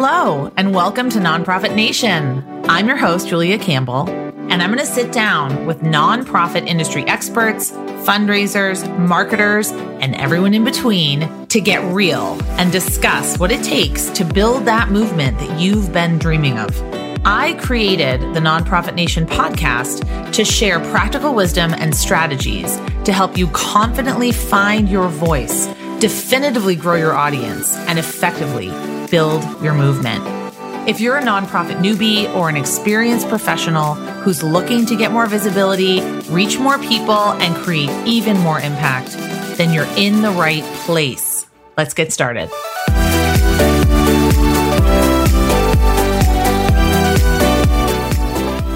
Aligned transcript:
Hello, 0.00 0.48
and 0.56 0.72
welcome 0.72 1.10
to 1.10 1.18
Nonprofit 1.18 1.74
Nation. 1.74 2.44
I'm 2.68 2.86
your 2.86 2.96
host, 2.96 3.26
Julia 3.26 3.58
Campbell, 3.58 4.08
and 4.08 4.62
I'm 4.62 4.72
going 4.72 4.78
to 4.78 4.86
sit 4.86 5.10
down 5.10 5.66
with 5.66 5.80
nonprofit 5.80 6.68
industry 6.68 7.02
experts, 7.08 7.72
fundraisers, 7.72 8.86
marketers, 8.96 9.72
and 9.72 10.14
everyone 10.14 10.54
in 10.54 10.62
between 10.62 11.48
to 11.48 11.60
get 11.60 11.82
real 11.92 12.40
and 12.52 12.70
discuss 12.70 13.40
what 13.40 13.50
it 13.50 13.64
takes 13.64 14.08
to 14.10 14.24
build 14.24 14.66
that 14.66 14.90
movement 14.92 15.36
that 15.40 15.58
you've 15.58 15.92
been 15.92 16.16
dreaming 16.16 16.60
of. 16.60 16.80
I 17.26 17.54
created 17.60 18.20
the 18.20 18.40
Nonprofit 18.40 18.94
Nation 18.94 19.26
podcast 19.26 20.32
to 20.32 20.44
share 20.44 20.78
practical 20.92 21.34
wisdom 21.34 21.74
and 21.74 21.92
strategies 21.92 22.76
to 23.04 23.12
help 23.12 23.36
you 23.36 23.48
confidently 23.48 24.30
find 24.30 24.88
your 24.88 25.08
voice, 25.08 25.66
definitively 25.98 26.76
grow 26.76 26.94
your 26.94 27.14
audience, 27.14 27.76
and 27.76 27.98
effectively 27.98 28.70
build 29.10 29.42
your 29.62 29.74
movement. 29.74 30.22
If 30.88 31.00
you're 31.00 31.18
a 31.18 31.22
nonprofit 31.22 31.76
newbie 31.80 32.34
or 32.34 32.48
an 32.48 32.56
experienced 32.56 33.28
professional 33.28 33.94
who's 33.94 34.42
looking 34.42 34.86
to 34.86 34.96
get 34.96 35.12
more 35.12 35.26
visibility, 35.26 36.00
reach 36.30 36.58
more 36.58 36.78
people, 36.78 37.12
and 37.12 37.54
create 37.56 37.90
even 38.06 38.38
more 38.38 38.58
impact, 38.60 39.12
then 39.58 39.72
you're 39.72 39.88
in 39.96 40.22
the 40.22 40.30
right 40.30 40.64
place. 40.86 41.46
Let's 41.76 41.94
get 41.94 42.12
started. 42.12 42.48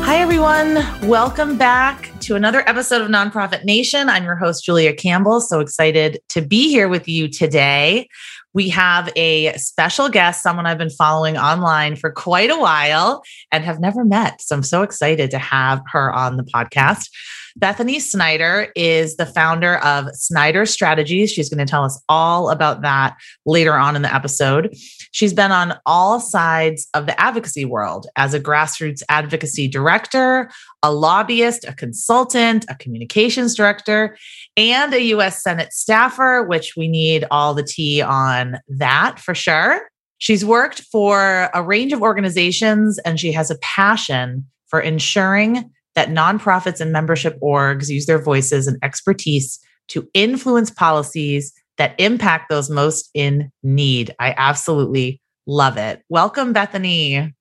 Hi, 0.04 0.18
everyone. 0.18 0.74
Welcome 1.08 1.56
back 1.56 2.11
to 2.22 2.36
another 2.36 2.62
episode 2.68 3.02
of 3.02 3.08
Nonprofit 3.08 3.64
Nation. 3.64 4.08
I'm 4.08 4.22
your 4.22 4.36
host, 4.36 4.64
Julia 4.64 4.94
Campbell. 4.94 5.40
So 5.40 5.58
excited 5.58 6.20
to 6.28 6.40
be 6.40 6.68
here 6.68 6.88
with 6.88 7.08
you 7.08 7.26
today. 7.26 8.06
We 8.52 8.68
have 8.68 9.10
a 9.16 9.52
special 9.54 10.08
guest, 10.08 10.40
someone 10.40 10.64
I've 10.64 10.78
been 10.78 10.88
following 10.88 11.36
online 11.36 11.96
for 11.96 12.12
quite 12.12 12.50
a 12.50 12.56
while 12.56 13.24
and 13.50 13.64
have 13.64 13.80
never 13.80 14.04
met. 14.04 14.40
So 14.40 14.54
I'm 14.54 14.62
so 14.62 14.82
excited 14.82 15.32
to 15.32 15.38
have 15.38 15.82
her 15.90 16.12
on 16.12 16.36
the 16.36 16.44
podcast. 16.44 17.08
Bethany 17.56 17.98
Snyder 17.98 18.68
is 18.74 19.16
the 19.16 19.26
founder 19.26 19.76
of 19.78 20.08
Snyder 20.14 20.66
Strategies. 20.66 21.30
She's 21.30 21.48
going 21.48 21.64
to 21.64 21.70
tell 21.70 21.84
us 21.84 22.02
all 22.08 22.50
about 22.50 22.82
that 22.82 23.16
later 23.46 23.74
on 23.74 23.96
in 23.96 24.02
the 24.02 24.14
episode. 24.14 24.74
She's 25.12 25.32
been 25.32 25.52
on 25.52 25.74
all 25.86 26.20
sides 26.20 26.88
of 26.94 27.06
the 27.06 27.20
advocacy 27.20 27.64
world 27.64 28.06
as 28.16 28.34
a 28.34 28.40
grassroots 28.40 29.02
advocacy 29.08 29.68
director, 29.68 30.50
a 30.82 30.92
lobbyist, 30.92 31.64
a 31.64 31.74
consultant, 31.74 32.64
a 32.68 32.74
communications 32.74 33.54
director, 33.54 34.16
and 34.56 34.92
a 34.94 35.02
US 35.14 35.42
Senate 35.42 35.72
staffer, 35.72 36.42
which 36.42 36.74
we 36.76 36.88
need 36.88 37.24
all 37.30 37.54
the 37.54 37.62
tea 37.62 38.00
on 38.02 38.58
that 38.68 39.18
for 39.18 39.34
sure. 39.34 39.88
She's 40.18 40.44
worked 40.44 40.82
for 40.82 41.50
a 41.52 41.62
range 41.62 41.92
of 41.92 42.00
organizations 42.00 42.98
and 43.00 43.18
she 43.18 43.32
has 43.32 43.50
a 43.50 43.58
passion 43.58 44.46
for 44.68 44.80
ensuring 44.80 45.70
that 45.94 46.08
nonprofits 46.08 46.80
and 46.80 46.92
membership 46.92 47.38
orgs 47.40 47.88
use 47.88 48.06
their 48.06 48.20
voices 48.20 48.66
and 48.66 48.78
expertise 48.82 49.58
to 49.88 50.08
influence 50.14 50.70
policies 50.70 51.52
that 51.78 51.94
impact 51.98 52.48
those 52.48 52.70
most 52.70 53.10
in 53.14 53.50
need. 53.62 54.14
I 54.18 54.34
absolutely 54.36 55.20
love 55.46 55.76
it. 55.76 56.02
Welcome, 56.08 56.52
Bethany. 56.52 57.32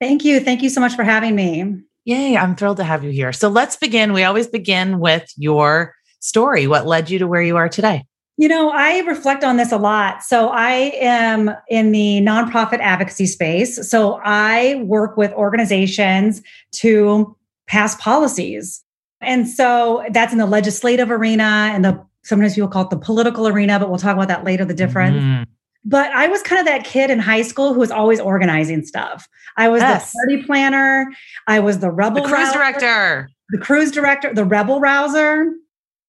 Thank 0.00 0.24
you. 0.24 0.40
Thank 0.40 0.62
you 0.62 0.68
so 0.68 0.80
much 0.80 0.94
for 0.94 1.04
having 1.04 1.34
me. 1.34 1.82
Yay, 2.04 2.36
I'm 2.36 2.54
thrilled 2.54 2.76
to 2.76 2.84
have 2.84 3.02
you 3.02 3.10
here. 3.10 3.32
So 3.32 3.48
let's 3.48 3.76
begin. 3.76 4.12
We 4.12 4.22
always 4.24 4.46
begin 4.46 5.00
with 5.00 5.32
your 5.36 5.94
story. 6.20 6.66
What 6.66 6.86
led 6.86 7.10
you 7.10 7.18
to 7.18 7.26
where 7.26 7.42
you 7.42 7.56
are 7.56 7.68
today? 7.68 8.04
You 8.38 8.48
know, 8.48 8.68
I 8.70 8.98
reflect 9.00 9.44
on 9.44 9.56
this 9.56 9.72
a 9.72 9.78
lot. 9.78 10.22
So, 10.22 10.50
I 10.50 10.92
am 11.00 11.50
in 11.70 11.92
the 11.92 12.20
nonprofit 12.20 12.80
advocacy 12.80 13.24
space. 13.24 13.88
So, 13.88 14.20
I 14.24 14.82
work 14.84 15.16
with 15.16 15.32
organizations 15.32 16.42
to 16.72 17.34
pass 17.66 17.94
policies. 17.96 18.82
And 19.20 19.48
so 19.48 20.04
that's 20.10 20.32
in 20.32 20.38
the 20.38 20.46
legislative 20.46 21.10
arena 21.10 21.70
and 21.72 21.84
the 21.84 22.04
sometimes 22.22 22.54
people 22.54 22.68
call 22.68 22.84
it 22.84 22.90
the 22.90 22.98
political 22.98 23.46
arena, 23.46 23.78
but 23.78 23.88
we'll 23.88 23.98
talk 23.98 24.14
about 24.14 24.28
that 24.28 24.44
later, 24.44 24.64
the 24.64 24.74
difference. 24.74 25.16
Mm. 25.16 25.46
But 25.84 26.10
I 26.10 26.26
was 26.26 26.42
kind 26.42 26.58
of 26.58 26.66
that 26.66 26.84
kid 26.84 27.10
in 27.10 27.20
high 27.20 27.42
school 27.42 27.72
who 27.72 27.78
was 27.78 27.92
always 27.92 28.18
organizing 28.18 28.84
stuff. 28.84 29.28
I 29.56 29.68
was 29.68 29.80
yes. 29.80 30.10
the 30.10 30.18
party 30.18 30.42
planner. 30.42 31.06
I 31.46 31.60
was 31.60 31.78
the 31.78 31.90
rebel 31.90 32.22
the 32.22 32.28
cruise 32.28 32.48
rouser, 32.48 32.58
director, 32.58 33.30
the 33.50 33.58
cruise 33.58 33.92
director, 33.92 34.34
the 34.34 34.44
rebel 34.44 34.80
rouser. 34.80 35.52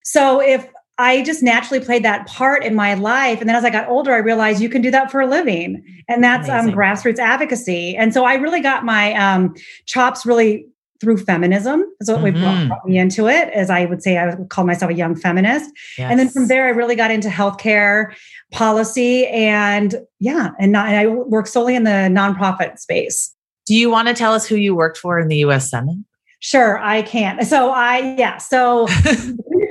So 0.03 0.41
if 0.41 0.67
I 0.97 1.21
just 1.21 1.43
naturally 1.43 1.83
played 1.83 2.03
that 2.03 2.25
part 2.25 2.63
in 2.63 2.73
my 2.73 2.95
life. 2.95 3.39
And 3.39 3.47
then 3.47 3.55
as 3.55 3.63
I 3.63 3.69
got 3.69 3.87
older, 3.87 4.13
I 4.13 4.17
realized 4.17 4.61
you 4.61 4.69
can 4.69 4.81
do 4.81 4.89
that 4.89 5.11
for 5.11 5.21
a 5.21 5.27
living. 5.27 5.83
And 6.07 6.23
that's 6.23 6.49
um, 6.49 6.71
grassroots 6.71 7.19
advocacy. 7.19 7.95
And 7.95 8.13
so 8.13 8.25
I 8.25 8.33
really 8.35 8.61
got 8.61 8.83
my 8.83 9.13
um, 9.13 9.53
chops 9.85 10.25
really 10.25 10.65
through 10.99 11.17
feminism 11.17 11.83
is 11.99 12.09
what 12.09 12.21
mm-hmm. 12.21 12.67
brought 12.67 12.85
me 12.85 12.97
into 12.97 13.27
it 13.27 13.49
as 13.49 13.69
i 13.69 13.85
would 13.85 14.01
say 14.01 14.17
i 14.17 14.33
would 14.33 14.49
call 14.49 14.65
myself 14.65 14.91
a 14.91 14.93
young 14.93 15.15
feminist 15.15 15.69
yes. 15.97 16.09
and 16.09 16.19
then 16.19 16.29
from 16.29 16.47
there 16.47 16.65
i 16.65 16.69
really 16.69 16.95
got 16.95 17.11
into 17.11 17.29
healthcare 17.29 18.13
policy 18.51 19.27
and 19.27 19.95
yeah 20.19 20.51
and, 20.59 20.71
not, 20.71 20.87
and 20.87 20.95
i 20.97 21.07
work 21.07 21.47
solely 21.47 21.75
in 21.75 21.83
the 21.83 22.09
nonprofit 22.09 22.77
space 22.79 23.33
do 23.65 23.75
you 23.75 23.89
want 23.89 24.07
to 24.07 24.13
tell 24.13 24.33
us 24.33 24.47
who 24.47 24.55
you 24.55 24.75
worked 24.75 24.97
for 24.97 25.19
in 25.19 25.27
the 25.27 25.37
us 25.37 25.69
senate 25.69 25.97
sure 26.39 26.79
i 26.79 27.01
can 27.01 27.43
so 27.43 27.71
i 27.71 28.15
yeah 28.17 28.37
so 28.37 28.87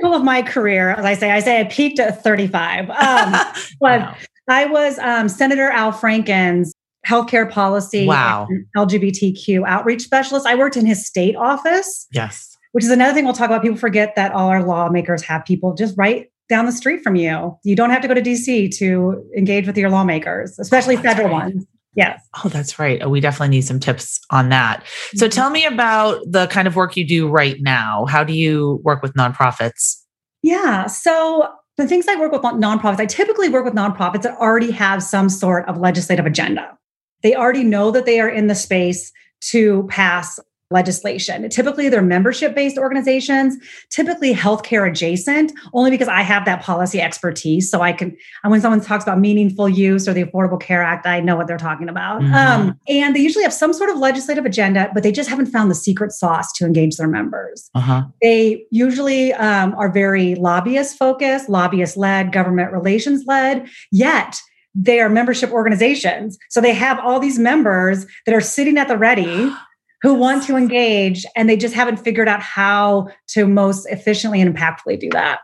of 0.03 0.23
my 0.23 0.41
career 0.41 0.91
as 0.91 1.05
i 1.05 1.13
say 1.13 1.31
i 1.31 1.39
say 1.39 1.59
i 1.59 1.63
peaked 1.65 1.99
at 1.99 2.23
35 2.23 2.89
um, 2.89 3.31
but 3.81 4.01
wow. 4.01 4.15
I 4.47 4.65
was 4.65 4.97
um, 4.99 5.27
Senator 5.27 5.69
Al 5.69 5.91
Franken's 5.91 6.73
healthcare 7.07 7.49
policy, 7.49 8.05
wow. 8.05 8.47
LGBTQ 8.75 9.63
outreach 9.65 10.01
specialist. 10.01 10.45
I 10.45 10.55
worked 10.55 10.77
in 10.77 10.85
his 10.85 11.05
state 11.05 11.35
office. 11.35 12.07
Yes. 12.11 12.57
Which 12.73 12.83
is 12.83 12.91
another 12.91 13.13
thing 13.13 13.23
we'll 13.23 13.33
talk 13.33 13.47
about. 13.47 13.61
People 13.61 13.77
forget 13.77 14.15
that 14.15 14.33
all 14.33 14.49
our 14.49 14.63
lawmakers 14.63 15.23
have 15.23 15.45
people 15.45 15.73
just 15.73 15.95
right 15.97 16.27
down 16.49 16.65
the 16.65 16.71
street 16.71 17.01
from 17.01 17.15
you. 17.15 17.57
You 17.63 17.75
don't 17.75 17.89
have 17.89 18.01
to 18.01 18.07
go 18.07 18.13
to 18.13 18.21
DC 18.21 18.75
to 18.77 19.23
engage 19.35 19.67
with 19.67 19.77
your 19.77 19.89
lawmakers, 19.89 20.59
especially 20.59 20.97
oh, 20.97 21.01
federal 21.01 21.29
right. 21.29 21.53
ones. 21.53 21.65
Yes. 21.95 22.21
Oh, 22.43 22.49
that's 22.49 22.77
right. 22.77 23.01
Oh, 23.01 23.09
we 23.09 23.19
definitely 23.19 23.55
need 23.55 23.61
some 23.61 23.79
tips 23.79 24.19
on 24.29 24.49
that. 24.49 24.83
So 25.15 25.25
mm-hmm. 25.25 25.31
tell 25.31 25.49
me 25.49 25.65
about 25.65 26.21
the 26.27 26.45
kind 26.47 26.67
of 26.67 26.75
work 26.75 26.95
you 26.95 27.07
do 27.07 27.27
right 27.27 27.55
now. 27.59 28.05
How 28.05 28.23
do 28.23 28.33
you 28.33 28.79
work 28.83 29.01
with 29.01 29.13
nonprofits? 29.13 29.95
Yeah. 30.43 30.85
So 30.85 31.49
the 31.77 31.87
things 31.87 32.07
I 32.07 32.15
work 32.15 32.31
with 32.31 32.41
nonprofits, 32.41 32.99
I 32.99 33.07
typically 33.07 33.49
work 33.49 33.65
with 33.65 33.73
nonprofits 33.73 34.21
that 34.23 34.37
already 34.37 34.71
have 34.71 35.01
some 35.01 35.29
sort 35.29 35.67
of 35.67 35.77
legislative 35.77 36.25
agenda. 36.25 36.77
They 37.23 37.35
already 37.35 37.63
know 37.63 37.91
that 37.91 38.05
they 38.05 38.19
are 38.19 38.29
in 38.29 38.47
the 38.47 38.55
space 38.55 39.11
to 39.51 39.87
pass 39.89 40.39
legislation. 40.69 41.47
Typically, 41.49 41.87
they're 41.87 42.01
membership 42.01 42.53
based 42.53 42.77
organizations, 42.77 43.55
typically 43.89 44.33
healthcare 44.33 44.89
adjacent, 44.89 45.53
only 45.73 45.89
because 45.89 46.09
I 46.09 46.21
have 46.21 46.43
that 46.45 46.61
policy 46.61 46.99
expertise. 46.99 47.71
So 47.71 47.81
I 47.81 47.93
can, 47.93 48.17
when 48.43 48.59
someone 48.59 48.81
talks 48.81 49.05
about 49.05 49.19
meaningful 49.19 49.69
use 49.69 50.07
or 50.07 50.13
the 50.13 50.25
Affordable 50.25 50.59
Care 50.59 50.83
Act, 50.83 51.05
I 51.05 51.21
know 51.21 51.37
what 51.37 51.47
they're 51.47 51.57
talking 51.57 51.87
about. 51.87 52.21
Mm-hmm. 52.21 52.33
Um, 52.33 52.79
and 52.89 53.15
they 53.15 53.21
usually 53.21 53.43
have 53.43 53.53
some 53.53 53.71
sort 53.71 53.89
of 53.89 53.97
legislative 53.97 54.45
agenda, 54.45 54.91
but 54.93 55.03
they 55.03 55.11
just 55.11 55.29
haven't 55.29 55.47
found 55.47 55.71
the 55.71 55.75
secret 55.75 56.11
sauce 56.11 56.51
to 56.53 56.65
engage 56.65 56.97
their 56.97 57.07
members. 57.07 57.69
Uh-huh. 57.73 58.03
They 58.21 58.65
usually 58.69 59.31
um, 59.33 59.73
are 59.75 59.89
very 59.89 60.35
lobbyist 60.35 60.97
focused, 60.97 61.47
lobbyist 61.47 61.95
led, 61.95 62.33
government 62.33 62.73
relations 62.73 63.23
led, 63.25 63.69
yet 63.91 64.37
they 64.77 64.99
are 64.99 65.09
membership 65.09 65.51
organizations. 65.51 66.37
So 66.49 66.61
they 66.61 66.73
have 66.73 66.99
all 66.99 67.19
these 67.19 67.39
members 67.39 68.05
that 68.25 68.35
are 68.35 68.41
sitting 68.41 68.77
at 68.77 68.87
the 68.87 68.97
ready 68.97 69.51
who 70.03 70.13
want 70.13 70.43
to 70.43 70.55
engage 70.55 71.25
and 71.35 71.49
they 71.49 71.57
just 71.57 71.73
haven't 71.73 71.97
figured 71.97 72.27
out 72.27 72.39
how 72.39 73.09
to 73.29 73.47
most 73.47 73.87
efficiently 73.87 74.39
and 74.39 74.55
impactfully 74.55 74.99
do 74.99 75.09
that. 75.09 75.39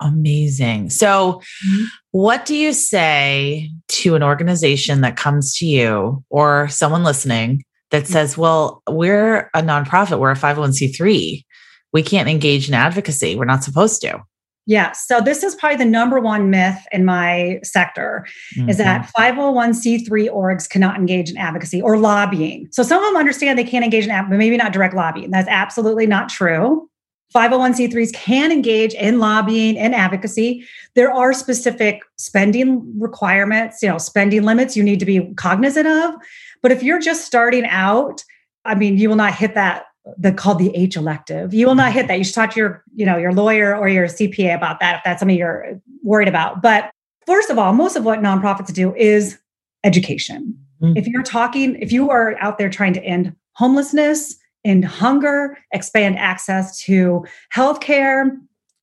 Amazing. 0.00 0.90
So, 0.90 1.40
mm-hmm. 1.64 1.84
what 2.10 2.44
do 2.44 2.56
you 2.56 2.72
say 2.72 3.70
to 3.88 4.16
an 4.16 4.22
organization 4.22 5.02
that 5.02 5.16
comes 5.16 5.54
to 5.58 5.66
you 5.66 6.24
or 6.28 6.66
someone 6.68 7.04
listening 7.04 7.62
that 7.90 8.04
mm-hmm. 8.04 8.12
says, 8.12 8.36
Well, 8.36 8.82
we're 8.88 9.50
a 9.54 9.62
nonprofit, 9.62 10.18
we're 10.18 10.32
a 10.32 10.36
501c3. 10.36 11.44
We 11.92 12.02
can't 12.02 12.28
engage 12.28 12.68
in 12.68 12.74
advocacy. 12.74 13.36
We're 13.36 13.44
not 13.44 13.62
supposed 13.62 14.00
to. 14.00 14.24
Yeah. 14.66 14.92
So 14.92 15.20
this 15.20 15.42
is 15.42 15.56
probably 15.56 15.78
the 15.78 15.90
number 15.90 16.20
one 16.20 16.48
myth 16.48 16.78
in 16.92 17.04
my 17.04 17.58
sector 17.64 18.26
mm-hmm. 18.56 18.68
is 18.68 18.78
that 18.78 19.10
501c3 19.16 20.08
orgs 20.30 20.68
cannot 20.68 20.96
engage 20.96 21.30
in 21.30 21.36
advocacy 21.36 21.82
or 21.82 21.96
lobbying. 21.96 22.68
So 22.70 22.82
some 22.82 23.02
of 23.02 23.08
them 23.08 23.16
understand 23.16 23.58
they 23.58 23.64
can't 23.64 23.84
engage 23.84 24.06
in 24.06 24.28
but 24.28 24.36
maybe 24.36 24.56
not 24.56 24.72
direct 24.72 24.94
lobbying. 24.94 25.30
That's 25.30 25.48
absolutely 25.48 26.06
not 26.06 26.28
true. 26.28 26.88
501c3s 27.34 28.12
can 28.12 28.52
engage 28.52 28.94
in 28.94 29.18
lobbying 29.18 29.76
and 29.78 29.94
advocacy. 29.94 30.66
There 30.94 31.10
are 31.10 31.32
specific 31.32 32.02
spending 32.16 33.00
requirements, 33.00 33.82
you 33.82 33.88
know, 33.88 33.98
spending 33.98 34.42
limits 34.42 34.76
you 34.76 34.82
need 34.82 35.00
to 35.00 35.06
be 35.06 35.32
cognizant 35.34 35.86
of. 35.88 36.14
But 36.62 36.72
if 36.72 36.82
you're 36.82 37.00
just 37.00 37.24
starting 37.24 37.64
out, 37.64 38.22
I 38.64 38.74
mean, 38.74 38.98
you 38.98 39.08
will 39.08 39.16
not 39.16 39.34
hit 39.34 39.54
that 39.54 39.86
the 40.18 40.32
called 40.32 40.58
the 40.58 40.74
H 40.74 40.96
election. 40.96 41.50
You 41.52 41.66
will 41.66 41.74
not 41.74 41.92
hit 41.92 42.08
that. 42.08 42.18
You 42.18 42.24
should 42.24 42.34
talk 42.34 42.50
to 42.52 42.60
your, 42.60 42.84
you 42.94 43.06
know, 43.06 43.16
your 43.16 43.32
lawyer 43.32 43.76
or 43.76 43.88
your 43.88 44.06
CPA 44.06 44.54
about 44.54 44.80
that 44.80 44.96
if 44.96 45.02
that's 45.04 45.20
something 45.20 45.36
you're 45.36 45.80
worried 46.02 46.28
about. 46.28 46.62
But 46.62 46.90
first 47.26 47.50
of 47.50 47.58
all, 47.58 47.72
most 47.72 47.96
of 47.96 48.04
what 48.04 48.20
nonprofits 48.20 48.72
do 48.72 48.94
is 48.94 49.38
education. 49.84 50.58
Mm-hmm. 50.82 50.96
If 50.96 51.06
you're 51.06 51.22
talking, 51.22 51.76
if 51.76 51.92
you 51.92 52.10
are 52.10 52.36
out 52.40 52.58
there 52.58 52.68
trying 52.68 52.94
to 52.94 53.04
end 53.04 53.34
homelessness, 53.54 54.36
end 54.64 54.84
hunger, 54.84 55.56
expand 55.72 56.18
access 56.18 56.78
to 56.82 57.24
healthcare, 57.54 58.36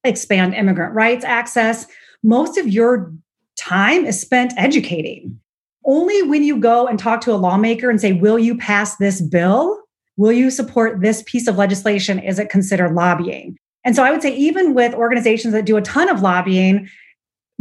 expand 0.03 0.53
immigrant 0.53 0.93
rights 0.93 1.25
access, 1.25 1.85
most 2.23 2.57
of 2.57 2.67
your 2.67 3.13
time 3.57 4.05
is 4.05 4.19
spent 4.19 4.53
educating. 4.57 5.39
Only 5.85 6.21
when 6.23 6.43
you 6.43 6.57
go 6.57 6.87
and 6.87 6.99
talk 6.99 7.21
to 7.21 7.33
a 7.33 7.35
lawmaker 7.35 7.89
and 7.89 7.99
say, 7.99 8.13
Will 8.13 8.37
you 8.37 8.57
pass 8.57 8.97
this 8.97 9.21
bill? 9.21 9.81
Will 10.19 10.33
you 10.33 10.51
support 10.51 10.99
this 10.99 11.23
piece 11.25 11.47
of 11.47 11.57
legislation? 11.57 12.19
Is 12.19 12.39
it 12.39 12.49
considered 12.49 12.93
lobbying? 12.93 13.57
And 13.85 13.95
so 13.95 14.03
I 14.03 14.11
would 14.11 14.21
say, 14.21 14.35
even 14.35 14.73
with 14.73 14.93
organizations 14.93 15.53
that 15.53 15.65
do 15.65 15.77
a 15.77 15.81
ton 15.81 16.09
of 16.09 16.21
lobbying, 16.21 16.89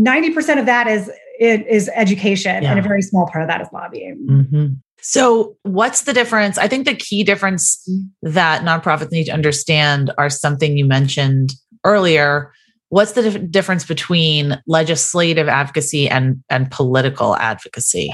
90% 0.00 0.58
of 0.58 0.66
that 0.66 0.88
is 0.88 1.10
is 1.38 1.88
education 1.94 2.64
yeah. 2.64 2.70
and 2.70 2.81
a 2.81 2.82
very 2.82 3.00
small 3.00 3.28
part 3.31 3.43
of 3.43 3.49
that 3.49 3.60
is 3.60 3.69
lobbying 3.72 4.26
mm-hmm. 4.28 4.66
so 5.00 5.56
what's 5.62 6.02
the 6.02 6.12
difference 6.12 6.58
i 6.58 6.66
think 6.66 6.84
the 6.84 6.96
key 6.96 7.22
difference 7.22 7.88
that 8.22 8.62
nonprofits 8.62 9.12
need 9.12 9.22
to 9.22 9.31
understand 9.31 10.10
are 10.19 10.28
something 10.28 10.76
you 10.76 10.84
mentioned 10.84 11.52
earlier 11.84 12.52
what's 12.88 13.12
the 13.12 13.22
dif- 13.22 13.50
difference 13.52 13.84
between 13.84 14.60
legislative 14.66 15.46
advocacy 15.46 16.08
and 16.08 16.43
and 16.50 16.72
political 16.72 17.37
advocacy 17.37 18.12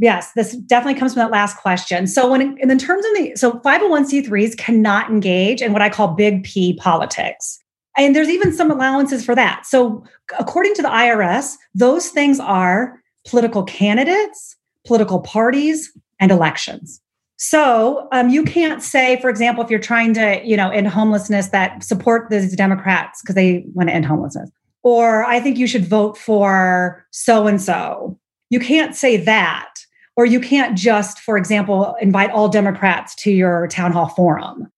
Yes, 0.00 0.32
this 0.32 0.56
definitely 0.56 0.98
comes 0.98 1.12
from 1.12 1.20
that 1.20 1.30
last 1.30 1.58
question. 1.58 2.06
So, 2.06 2.30
when 2.30 2.58
in 2.58 2.78
terms 2.78 3.04
of 3.04 3.12
the 3.14 3.32
so 3.36 3.52
501c3s 3.60 4.56
cannot 4.56 5.10
engage 5.10 5.60
in 5.60 5.72
what 5.72 5.82
I 5.82 5.90
call 5.90 6.08
big 6.08 6.42
P 6.42 6.74
politics. 6.74 7.58
And 7.96 8.16
there's 8.16 8.30
even 8.30 8.52
some 8.52 8.70
allowances 8.70 9.24
for 9.24 9.34
that. 9.34 9.66
So, 9.66 10.02
according 10.38 10.74
to 10.74 10.82
the 10.82 10.88
IRS, 10.88 11.56
those 11.74 12.08
things 12.08 12.40
are 12.40 12.98
political 13.26 13.62
candidates, 13.64 14.56
political 14.86 15.20
parties, 15.20 15.92
and 16.18 16.30
elections. 16.30 17.00
So 17.36 18.06
um, 18.12 18.28
you 18.28 18.44
can't 18.44 18.82
say, 18.82 19.18
for 19.20 19.30
example, 19.30 19.64
if 19.64 19.70
you're 19.70 19.80
trying 19.80 20.12
to, 20.14 20.42
you 20.44 20.56
know, 20.58 20.70
end 20.70 20.88
homelessness, 20.88 21.48
that 21.48 21.82
support 21.82 22.28
the 22.28 22.46
Democrats 22.54 23.22
because 23.22 23.34
they 23.34 23.64
want 23.72 23.88
to 23.88 23.94
end 23.94 24.04
homelessness, 24.04 24.50
or 24.82 25.24
I 25.24 25.40
think 25.40 25.56
you 25.56 25.66
should 25.66 25.86
vote 25.86 26.18
for 26.18 27.06
so 27.10 27.46
and 27.46 27.60
so. 27.60 28.18
You 28.50 28.60
can't 28.60 28.94
say 28.94 29.16
that, 29.16 29.72
or 30.16 30.26
you 30.26 30.40
can't 30.40 30.76
just, 30.76 31.20
for 31.20 31.36
example, 31.36 31.94
invite 32.00 32.30
all 32.30 32.48
Democrats 32.48 33.14
to 33.16 33.30
your 33.30 33.66
town 33.68 33.92
hall 33.92 34.08
forum. 34.08 34.68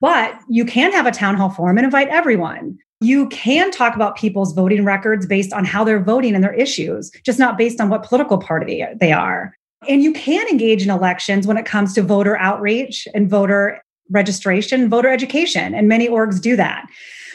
But 0.00 0.38
you 0.48 0.64
can 0.64 0.92
have 0.92 1.06
a 1.06 1.12
town 1.12 1.36
hall 1.36 1.50
forum 1.50 1.78
and 1.78 1.84
invite 1.84 2.08
everyone. 2.08 2.78
You 3.00 3.28
can 3.28 3.70
talk 3.70 3.94
about 3.94 4.16
people's 4.16 4.52
voting 4.52 4.84
records 4.84 5.26
based 5.26 5.52
on 5.52 5.64
how 5.64 5.84
they're 5.84 6.02
voting 6.02 6.34
and 6.34 6.42
their 6.42 6.54
issues, 6.54 7.10
just 7.24 7.38
not 7.38 7.58
based 7.58 7.80
on 7.80 7.88
what 7.88 8.02
political 8.02 8.38
party 8.38 8.84
they 9.00 9.12
are. 9.12 9.56
And 9.88 10.02
you 10.02 10.12
can 10.12 10.46
engage 10.48 10.82
in 10.82 10.90
elections 10.90 11.46
when 11.46 11.56
it 11.56 11.66
comes 11.66 11.94
to 11.94 12.02
voter 12.02 12.36
outreach 12.38 13.08
and 13.14 13.28
voter 13.28 13.82
registration, 14.10 14.88
voter 14.88 15.08
education, 15.08 15.74
and 15.74 15.88
many 15.88 16.08
orgs 16.08 16.40
do 16.40 16.54
that. 16.56 16.86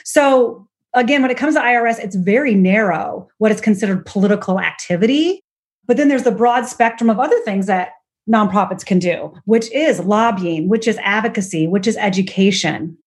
So, 0.05 0.67
again, 0.93 1.21
when 1.21 1.31
it 1.31 1.37
comes 1.37 1.55
to 1.55 1.61
IRS, 1.61 1.99
it's 1.99 2.15
very 2.15 2.55
narrow 2.55 3.27
what 3.39 3.51
is 3.51 3.59
considered 3.59 4.05
political 4.05 4.59
activity. 4.59 5.41
But 5.87 5.97
then 5.97 6.07
there's 6.09 6.23
the 6.23 6.31
broad 6.31 6.65
spectrum 6.65 7.09
of 7.09 7.19
other 7.19 7.39
things 7.41 7.65
that 7.67 7.91
nonprofits 8.29 8.85
can 8.85 8.99
do, 8.99 9.33
which 9.45 9.71
is 9.71 9.99
lobbying, 10.01 10.67
which 10.67 10.87
is 10.87 10.97
advocacy, 10.97 11.67
which 11.67 11.87
is 11.87 11.97
education. 11.97 12.97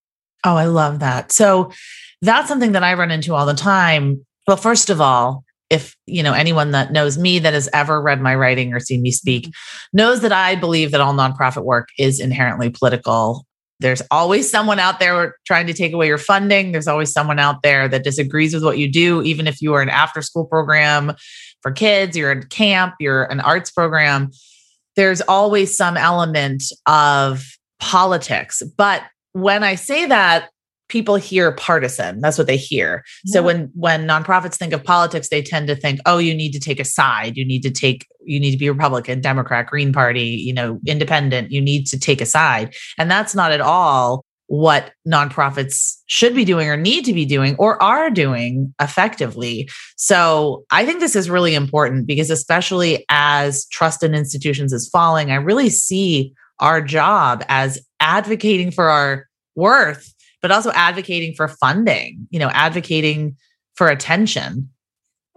Oh, 0.44 0.56
I 0.56 0.64
love 0.64 1.00
that. 1.00 1.30
So 1.30 1.70
that's 2.22 2.48
something 2.48 2.72
that 2.72 2.82
I 2.82 2.94
run 2.94 3.10
into 3.10 3.34
all 3.34 3.46
the 3.46 3.54
time. 3.54 4.24
Well, 4.46 4.56
first 4.56 4.90
of 4.90 5.00
all, 5.00 5.44
if 5.68 5.94
you 6.06 6.22
know 6.22 6.32
anyone 6.32 6.72
that 6.72 6.92
knows 6.92 7.16
me 7.16 7.38
that 7.38 7.54
has 7.54 7.68
ever 7.72 8.02
read 8.02 8.20
my 8.20 8.34
writing 8.34 8.74
or 8.74 8.80
seen 8.80 9.02
me 9.02 9.12
speak 9.12 9.52
knows 9.92 10.20
that 10.22 10.32
I 10.32 10.56
believe 10.56 10.90
that 10.90 11.00
all 11.00 11.14
nonprofit 11.14 11.64
work 11.64 11.88
is 11.98 12.18
inherently 12.18 12.70
political. 12.70 13.46
There's 13.78 14.02
always 14.10 14.50
someone 14.50 14.78
out 14.78 15.00
there 15.00 15.36
trying 15.46 15.66
to 15.68 15.72
take 15.72 15.92
away 15.92 16.06
your 16.06 16.18
funding. 16.18 16.72
There's 16.72 16.88
always 16.88 17.12
someone 17.12 17.38
out 17.38 17.62
there 17.62 17.88
that 17.88 18.04
disagrees 18.04 18.52
with 18.52 18.64
what 18.64 18.78
you 18.78 18.90
do, 18.90 19.22
even 19.22 19.46
if 19.46 19.62
you 19.62 19.72
are 19.74 19.80
an 19.80 19.88
after 19.88 20.20
school 20.20 20.44
program 20.44 21.14
for 21.62 21.72
kids, 21.72 22.16
you're 22.16 22.30
a 22.30 22.46
camp, 22.46 22.94
you're 23.00 23.24
an 23.24 23.40
arts 23.40 23.70
program 23.70 24.30
there's 24.96 25.20
always 25.22 25.76
some 25.76 25.96
element 25.96 26.64
of 26.86 27.44
politics. 27.78 28.62
But 28.76 29.02
when 29.32 29.62
I 29.64 29.74
say 29.74 30.06
that, 30.06 30.50
people 30.88 31.14
hear 31.14 31.52
partisan. 31.52 32.20
That's 32.20 32.36
what 32.36 32.48
they 32.48 32.56
hear. 32.56 33.04
Yeah. 33.24 33.34
So 33.34 33.42
when 33.44 33.70
when 33.74 34.06
nonprofits 34.06 34.56
think 34.56 34.72
of 34.72 34.82
politics, 34.82 35.28
they 35.28 35.40
tend 35.40 35.68
to 35.68 35.76
think, 35.76 36.00
oh, 36.04 36.18
you 36.18 36.34
need 36.34 36.52
to 36.52 36.60
take 36.60 36.80
a 36.80 36.84
side. 36.84 37.36
You 37.36 37.44
need 37.44 37.62
to 37.62 37.70
take, 37.70 38.06
you 38.24 38.40
need 38.40 38.50
to 38.50 38.58
be 38.58 38.68
Republican, 38.68 39.20
Democrat, 39.20 39.68
Green 39.68 39.92
Party, 39.92 40.24
you 40.24 40.52
know, 40.52 40.80
independent. 40.86 41.52
You 41.52 41.60
need 41.60 41.86
to 41.86 41.98
take 41.98 42.20
a 42.20 42.26
side. 42.26 42.74
And 42.98 43.10
that's 43.10 43.34
not 43.34 43.52
at 43.52 43.60
all 43.60 44.24
what 44.50 44.90
nonprofits 45.06 45.98
should 46.06 46.34
be 46.34 46.44
doing 46.44 46.68
or 46.68 46.76
need 46.76 47.04
to 47.04 47.12
be 47.12 47.24
doing 47.24 47.54
or 47.54 47.80
are 47.80 48.10
doing 48.10 48.74
effectively. 48.80 49.70
So 49.96 50.64
I 50.72 50.84
think 50.84 50.98
this 50.98 51.14
is 51.14 51.30
really 51.30 51.54
important 51.54 52.08
because, 52.08 52.30
especially 52.30 53.04
as 53.08 53.66
trust 53.66 54.02
in 54.02 54.12
institutions 54.12 54.72
is 54.72 54.88
falling, 54.88 55.30
I 55.30 55.36
really 55.36 55.70
see 55.70 56.34
our 56.58 56.82
job 56.82 57.44
as 57.48 57.78
advocating 58.00 58.72
for 58.72 58.88
our 58.88 59.28
worth, 59.54 60.12
but 60.42 60.50
also 60.50 60.72
advocating 60.72 61.32
for 61.36 61.46
funding, 61.46 62.26
you 62.30 62.40
know, 62.40 62.50
advocating 62.52 63.36
for 63.76 63.88
attention. 63.88 64.68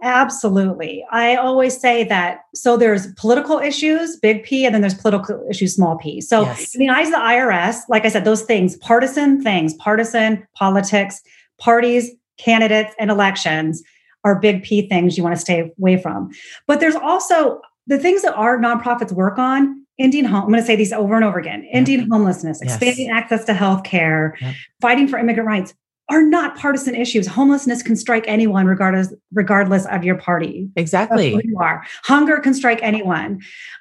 Absolutely. 0.04 1.02
I 1.10 1.34
always 1.34 1.80
say 1.80 2.04
that. 2.04 2.42
So 2.54 2.76
there's 2.76 3.10
political 3.14 3.58
issues, 3.58 4.18
big 4.18 4.44
P, 4.44 4.66
and 4.66 4.74
then 4.74 4.82
there's 4.82 4.94
political 4.94 5.42
issues, 5.50 5.74
small 5.74 5.96
p. 5.96 6.20
So 6.20 6.42
yes. 6.42 6.74
in 6.74 6.80
the 6.80 6.90
eyes 6.90 7.06
of 7.06 7.14
the 7.14 7.18
IRS, 7.18 7.78
like 7.88 8.04
I 8.04 8.10
said, 8.10 8.26
those 8.26 8.42
things, 8.42 8.76
partisan 8.76 9.42
things, 9.42 9.72
partisan 9.74 10.46
politics, 10.54 11.22
parties, 11.58 12.10
candidates, 12.36 12.94
and 12.98 13.10
elections 13.10 13.82
are 14.24 14.38
big 14.38 14.62
P 14.62 14.86
things 14.86 15.16
you 15.16 15.22
want 15.22 15.34
to 15.34 15.40
stay 15.40 15.72
away 15.78 15.96
from. 15.96 16.30
But 16.66 16.80
there's 16.80 16.96
also 16.96 17.62
the 17.86 17.98
things 17.98 18.20
that 18.22 18.34
our 18.34 18.58
nonprofits 18.58 19.12
work 19.12 19.38
on 19.38 19.86
ending 19.98 20.24
home. 20.24 20.42
I'm 20.42 20.48
going 20.48 20.60
to 20.60 20.66
say 20.66 20.76
these 20.76 20.92
over 20.92 21.14
and 21.14 21.24
over 21.24 21.38
again 21.38 21.66
ending 21.72 22.10
homelessness, 22.10 22.60
expanding 22.60 23.06
yes. 23.06 23.14
access 23.16 23.44
to 23.46 23.54
health 23.54 23.84
care, 23.84 24.36
yep. 24.40 24.54
fighting 24.82 25.08
for 25.08 25.18
immigrant 25.18 25.46
rights 25.46 25.74
are 26.10 26.22
not 26.22 26.56
partisan 26.56 26.94
issues. 26.94 27.26
Homelessness 27.26 27.82
can 27.82 27.96
strike 27.96 28.24
anyone, 28.26 28.66
regardless 28.66 29.12
regardless 29.32 29.86
of 29.86 30.04
your 30.04 30.16
party. 30.16 30.68
Exactly, 30.76 31.32
who 31.32 31.40
you 31.44 31.58
are. 31.58 31.84
Hunger 32.02 32.38
can 32.38 32.52
strike 32.54 32.80
anyone, 32.82 33.40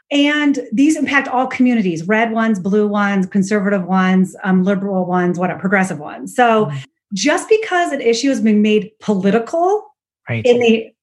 and 0.09 0.59
these 0.71 0.95
impact 0.95 1.27
all 1.27 1.47
communities: 1.47 2.07
red 2.07 2.31
ones, 2.31 2.59
blue 2.59 2.87
ones, 2.87 3.25
conservative 3.25 3.85
ones, 3.85 4.35
um, 4.43 4.63
liberal 4.63 5.05
ones, 5.05 5.37
whatever, 5.37 5.59
progressive 5.59 5.99
ones. 5.99 6.33
So, 6.35 6.65
mm-hmm. 6.65 6.77
just 7.13 7.49
because 7.49 7.91
an 7.91 8.01
issue 8.01 8.29
has 8.29 8.39
been 8.39 8.61
made 8.61 8.91
political 8.99 9.93
right. 10.29 10.45
in 10.45 10.59
the 10.59 10.93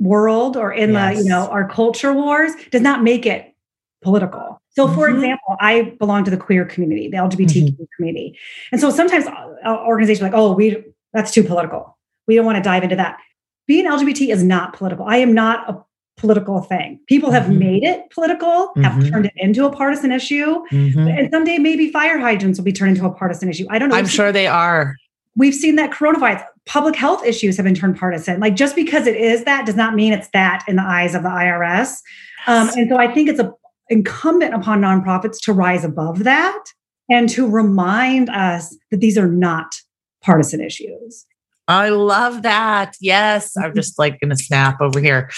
world 0.00 0.56
or 0.56 0.72
in 0.72 0.92
yes. 0.92 1.16
the 1.16 1.22
you 1.24 1.28
know 1.28 1.48
our 1.48 1.68
culture 1.68 2.12
wars 2.12 2.52
does 2.70 2.82
not 2.82 3.02
make 3.02 3.26
it 3.26 3.54
political. 4.02 4.57
So, 4.78 4.86
for 4.86 5.08
mm-hmm. 5.08 5.16
example, 5.16 5.56
I 5.58 5.96
belong 5.98 6.22
to 6.22 6.30
the 6.30 6.36
queer 6.36 6.64
community, 6.64 7.08
the 7.08 7.16
LGBTQ 7.16 7.70
mm-hmm. 7.70 7.82
community, 7.96 8.38
and 8.70 8.80
so 8.80 8.90
sometimes 8.90 9.26
uh, 9.26 9.76
organizations 9.84 10.22
like, 10.22 10.34
"Oh, 10.36 10.52
we 10.52 10.84
that's 11.12 11.32
too 11.32 11.42
political. 11.42 11.98
We 12.28 12.36
don't 12.36 12.46
want 12.46 12.58
to 12.58 12.62
dive 12.62 12.84
into 12.84 12.94
that." 12.94 13.18
Being 13.66 13.86
LGBT 13.86 14.32
is 14.32 14.44
not 14.44 14.74
political. 14.74 15.04
I 15.04 15.16
am 15.16 15.34
not 15.34 15.68
a 15.68 15.84
political 16.16 16.60
thing. 16.60 17.00
People 17.08 17.32
have 17.32 17.46
mm-hmm. 17.46 17.58
made 17.58 17.82
it 17.82 18.08
political, 18.10 18.72
have 18.76 18.92
mm-hmm. 18.92 19.08
turned 19.08 19.26
it 19.26 19.32
into 19.34 19.66
a 19.66 19.72
partisan 19.72 20.12
issue, 20.12 20.64
mm-hmm. 20.70 21.08
and 21.08 21.28
someday 21.32 21.58
maybe 21.58 21.90
fire 21.90 22.20
hydrants 22.20 22.56
will 22.56 22.64
be 22.64 22.72
turned 22.72 22.96
into 22.96 23.04
a 23.04 23.12
partisan 23.12 23.48
issue. 23.48 23.66
I 23.70 23.80
don't 23.80 23.88
know. 23.88 23.96
I'm 23.96 24.06
sure 24.06 24.30
they 24.30 24.46
are. 24.46 24.94
We've 25.34 25.54
seen 25.54 25.74
that 25.74 25.90
coronavirus, 25.90 26.44
public 26.66 26.94
health 26.94 27.24
issues 27.24 27.56
have 27.56 27.64
been 27.64 27.74
turned 27.74 27.98
partisan. 27.98 28.38
Like 28.38 28.54
just 28.54 28.76
because 28.76 29.08
it 29.08 29.16
is 29.16 29.42
that 29.42 29.66
does 29.66 29.74
not 29.74 29.96
mean 29.96 30.12
it's 30.12 30.28
that 30.34 30.62
in 30.68 30.76
the 30.76 30.82
eyes 30.82 31.16
of 31.16 31.24
the 31.24 31.30
IRS. 31.30 32.00
Um, 32.46 32.70
and 32.76 32.88
so 32.88 32.96
I 32.96 33.12
think 33.12 33.28
it's 33.28 33.40
a 33.40 33.52
incumbent 33.90 34.54
upon 34.54 34.80
nonprofits 34.80 35.38
to 35.42 35.52
rise 35.52 35.84
above 35.84 36.24
that 36.24 36.64
and 37.08 37.28
to 37.30 37.48
remind 37.48 38.28
us 38.30 38.76
that 38.90 39.00
these 39.00 39.16
are 39.16 39.28
not 39.28 39.74
partisan 40.22 40.60
issues. 40.60 41.26
I 41.66 41.90
love 41.90 42.42
that. 42.42 42.94
Yes. 43.00 43.56
I'm 43.56 43.74
just 43.74 43.98
like 43.98 44.20
going 44.20 44.30
to 44.30 44.36
snap 44.36 44.80
over 44.80 45.00
here. 45.00 45.30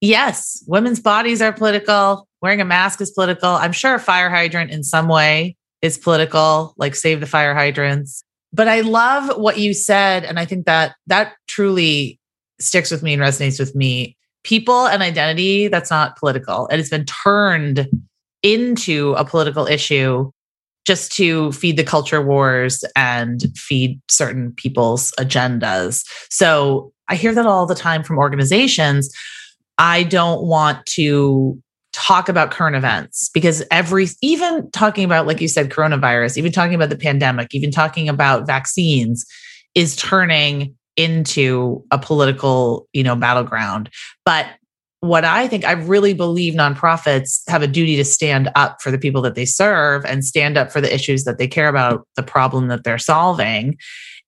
Yes, 0.00 0.62
women's 0.66 1.00
bodies 1.00 1.40
are 1.40 1.52
political. 1.52 2.28
Wearing 2.42 2.60
a 2.60 2.64
mask 2.64 3.00
is 3.00 3.10
political. 3.10 3.48
I'm 3.48 3.72
sure 3.72 3.94
a 3.94 3.98
fire 3.98 4.28
hydrant 4.28 4.70
in 4.70 4.82
some 4.82 5.08
way 5.08 5.56
is 5.80 5.96
political, 5.96 6.74
like 6.76 6.94
save 6.94 7.20
the 7.20 7.26
fire 7.26 7.54
hydrants. 7.54 8.22
But 8.52 8.68
I 8.68 8.82
love 8.82 9.38
what 9.38 9.58
you 9.58 9.72
said. 9.72 10.24
And 10.24 10.38
I 10.38 10.44
think 10.44 10.66
that 10.66 10.96
that 11.06 11.34
truly 11.48 12.20
sticks 12.60 12.90
with 12.90 13.02
me 13.02 13.14
and 13.14 13.22
resonates 13.22 13.58
with 13.58 13.74
me 13.74 14.16
people 14.44 14.86
and 14.86 15.02
identity 15.02 15.68
that's 15.68 15.90
not 15.90 16.16
political. 16.16 16.68
And 16.68 16.74
It 16.74 16.82
has 16.82 16.90
been 16.90 17.06
turned 17.06 17.88
into 18.42 19.14
a 19.14 19.24
political 19.24 19.66
issue 19.66 20.30
just 20.86 21.12
to 21.12 21.50
feed 21.52 21.76
the 21.76 21.84
culture 21.84 22.22
wars 22.22 22.84
and 22.94 23.42
feed 23.56 24.00
certain 24.08 24.52
people's 24.52 25.12
agendas. 25.18 26.04
So 26.30 26.92
I 27.08 27.16
hear 27.16 27.34
that 27.34 27.46
all 27.46 27.66
the 27.66 27.74
time 27.74 28.02
from 28.02 28.18
organizations. 28.18 29.10
I 29.78 30.04
don't 30.04 30.46
want 30.46 30.84
to 30.86 31.60
talk 31.94 32.28
about 32.28 32.50
current 32.50 32.76
events 32.76 33.30
because 33.32 33.62
every 33.70 34.08
even 34.20 34.68
talking 34.72 35.04
about 35.04 35.28
like 35.28 35.40
you 35.40 35.46
said 35.46 35.70
coronavirus 35.70 36.36
even 36.36 36.50
talking 36.50 36.74
about 36.74 36.88
the 36.88 36.96
pandemic 36.96 37.54
even 37.54 37.70
talking 37.70 38.08
about 38.08 38.48
vaccines 38.48 39.24
is 39.76 39.94
turning 39.94 40.74
into 40.96 41.84
a 41.90 41.98
political 41.98 42.88
you 42.92 43.02
know 43.02 43.16
battleground 43.16 43.90
but 44.24 44.46
what 45.00 45.24
i 45.24 45.48
think 45.48 45.64
i 45.64 45.72
really 45.72 46.14
believe 46.14 46.54
nonprofits 46.54 47.40
have 47.48 47.62
a 47.62 47.66
duty 47.66 47.96
to 47.96 48.04
stand 48.04 48.50
up 48.54 48.80
for 48.80 48.90
the 48.90 48.98
people 48.98 49.20
that 49.20 49.34
they 49.34 49.44
serve 49.44 50.04
and 50.04 50.24
stand 50.24 50.56
up 50.56 50.70
for 50.70 50.80
the 50.80 50.92
issues 50.92 51.24
that 51.24 51.38
they 51.38 51.48
care 51.48 51.68
about 51.68 52.06
the 52.16 52.22
problem 52.22 52.68
that 52.68 52.84
they're 52.84 52.98
solving 52.98 53.76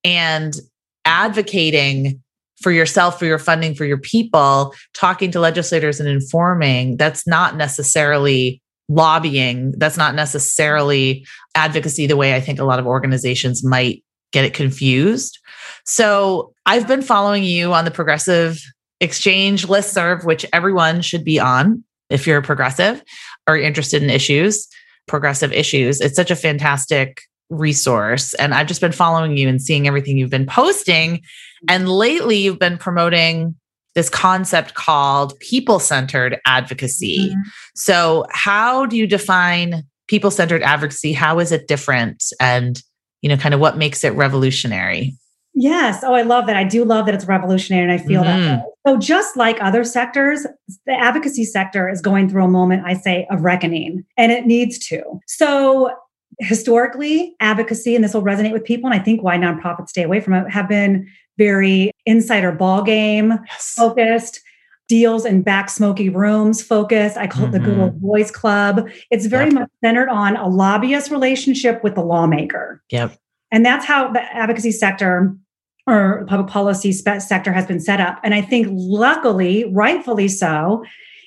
and 0.04 0.56
advocating 1.04 2.20
for 2.60 2.72
yourself, 2.72 3.18
for 3.18 3.26
your 3.26 3.38
funding, 3.38 3.74
for 3.74 3.84
your 3.84 3.98
people, 3.98 4.74
talking 4.94 5.30
to 5.30 5.40
legislators 5.40 6.00
and 6.00 6.08
informing, 6.08 6.96
that's 6.96 7.26
not 7.26 7.56
necessarily 7.56 8.62
lobbying. 8.88 9.74
That's 9.76 9.96
not 9.96 10.14
necessarily 10.14 11.26
advocacy 11.54 12.06
the 12.06 12.16
way 12.16 12.34
I 12.34 12.40
think 12.40 12.58
a 12.58 12.64
lot 12.64 12.78
of 12.78 12.86
organizations 12.86 13.64
might 13.64 14.02
get 14.32 14.44
it 14.44 14.54
confused. 14.54 15.38
So 15.86 16.52
I've 16.66 16.86
been 16.86 17.02
following 17.02 17.44
you 17.44 17.72
on 17.72 17.84
the 17.84 17.90
Progressive 17.90 18.60
Exchange 19.00 19.68
list 19.68 19.92
serve, 19.94 20.24
which 20.24 20.44
everyone 20.52 21.00
should 21.00 21.24
be 21.24 21.38
on 21.38 21.84
if 22.10 22.26
you're 22.26 22.38
a 22.38 22.42
progressive 22.42 23.02
or 23.48 23.56
interested 23.56 24.02
in 24.02 24.10
issues, 24.10 24.66
progressive 25.06 25.52
issues. 25.52 26.00
It's 26.00 26.16
such 26.16 26.30
a 26.30 26.36
fantastic 26.36 27.22
resource. 27.50 28.34
And 28.34 28.52
I've 28.52 28.66
just 28.66 28.80
been 28.80 28.92
following 28.92 29.36
you 29.36 29.48
and 29.48 29.62
seeing 29.62 29.86
everything 29.86 30.18
you've 30.18 30.30
been 30.30 30.46
posting. 30.46 31.22
And 31.68 31.88
lately, 31.88 32.38
you've 32.38 32.58
been 32.58 32.78
promoting 32.78 33.54
this 33.94 34.08
concept 34.10 34.74
called 34.74 35.38
people 35.40 35.78
centered 35.78 36.40
advocacy. 36.46 37.30
Mm-hmm. 37.30 37.40
So, 37.74 38.26
how 38.30 38.86
do 38.86 38.96
you 38.96 39.06
define 39.06 39.84
people 40.08 40.30
centered 40.30 40.62
advocacy? 40.62 41.12
How 41.12 41.38
is 41.38 41.52
it 41.52 41.68
different? 41.68 42.24
And, 42.40 42.82
you 43.22 43.28
know, 43.28 43.36
kind 43.36 43.54
of 43.54 43.60
what 43.60 43.76
makes 43.76 44.04
it 44.04 44.14
revolutionary? 44.14 45.14
Yes. 45.58 46.04
Oh, 46.04 46.12
I 46.12 46.20
love 46.20 46.46
that. 46.46 46.56
I 46.56 46.64
do 46.64 46.84
love 46.84 47.06
that 47.06 47.14
it's 47.14 47.24
revolutionary 47.24 47.82
and 47.82 47.90
I 47.90 47.96
feel 47.96 48.22
mm-hmm. 48.22 48.42
that. 48.42 48.66
So, 48.86 48.98
just 48.98 49.38
like 49.38 49.56
other 49.62 49.84
sectors, 49.84 50.46
the 50.84 50.92
advocacy 50.92 51.44
sector 51.44 51.88
is 51.88 52.02
going 52.02 52.28
through 52.28 52.44
a 52.44 52.48
moment, 52.48 52.84
I 52.84 52.92
say, 52.92 53.26
of 53.30 53.40
reckoning, 53.40 54.04
and 54.18 54.30
it 54.30 54.44
needs 54.44 54.78
to. 54.88 55.02
So, 55.26 55.90
historically, 56.40 57.34
advocacy, 57.40 57.94
and 57.94 58.04
this 58.04 58.12
will 58.12 58.22
resonate 58.22 58.52
with 58.52 58.64
people, 58.64 58.90
and 58.90 59.00
I 59.00 59.02
think 59.02 59.22
why 59.22 59.38
nonprofits 59.38 59.88
stay 59.88 60.02
away 60.02 60.20
from 60.20 60.34
it, 60.34 60.50
have 60.50 60.68
been 60.68 61.08
very 61.38 61.90
insider 62.04 62.52
ball 62.52 62.82
game 62.82 63.38
yes. 63.48 63.74
focused 63.76 64.40
deals 64.88 65.24
in 65.24 65.42
back 65.42 65.70
smoky 65.70 66.10
rooms 66.10 66.62
focused. 66.62 67.16
I 67.16 67.26
call 67.26 67.46
mm-hmm. 67.46 67.56
it 67.56 67.58
the 67.58 67.64
good 67.64 67.78
old 67.78 67.92
mm-hmm. 67.92 68.06
boys 68.06 68.30
club. 68.30 68.88
It's 69.10 69.24
very 69.24 69.46
yep. 69.46 69.54
much 69.54 69.70
centered 69.82 70.10
on 70.10 70.36
a 70.36 70.46
lobbyist 70.46 71.10
relationship 71.10 71.82
with 71.82 71.94
the 71.94 72.02
lawmaker. 72.02 72.82
Yep. 72.90 73.16
And 73.50 73.64
that's 73.64 73.86
how 73.86 74.12
the 74.12 74.22
advocacy 74.22 74.70
sector 74.70 75.34
or 75.86 76.24
public 76.26 76.48
policy 76.48 76.92
sector 76.92 77.52
has 77.52 77.66
been 77.66 77.80
set 77.80 78.00
up. 78.00 78.18
And 78.24 78.34
I 78.34 78.40
think 78.40 78.68
luckily, 78.70 79.64
rightfully 79.72 80.28
so, 80.28 80.84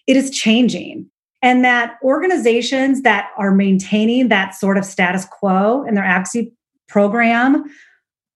it 0.07 0.17
is 0.17 0.29
changing 0.31 1.09
and 1.41 1.63
that 1.63 1.97
organizations 2.03 3.01
that 3.03 3.29
are 3.37 3.53
maintaining 3.53 4.27
that 4.27 4.53
sort 4.55 4.77
of 4.77 4.83
status 4.83 5.25
quo 5.25 5.83
in 5.85 5.95
their 5.95 6.03
advocacy 6.03 6.51
program 6.87 7.63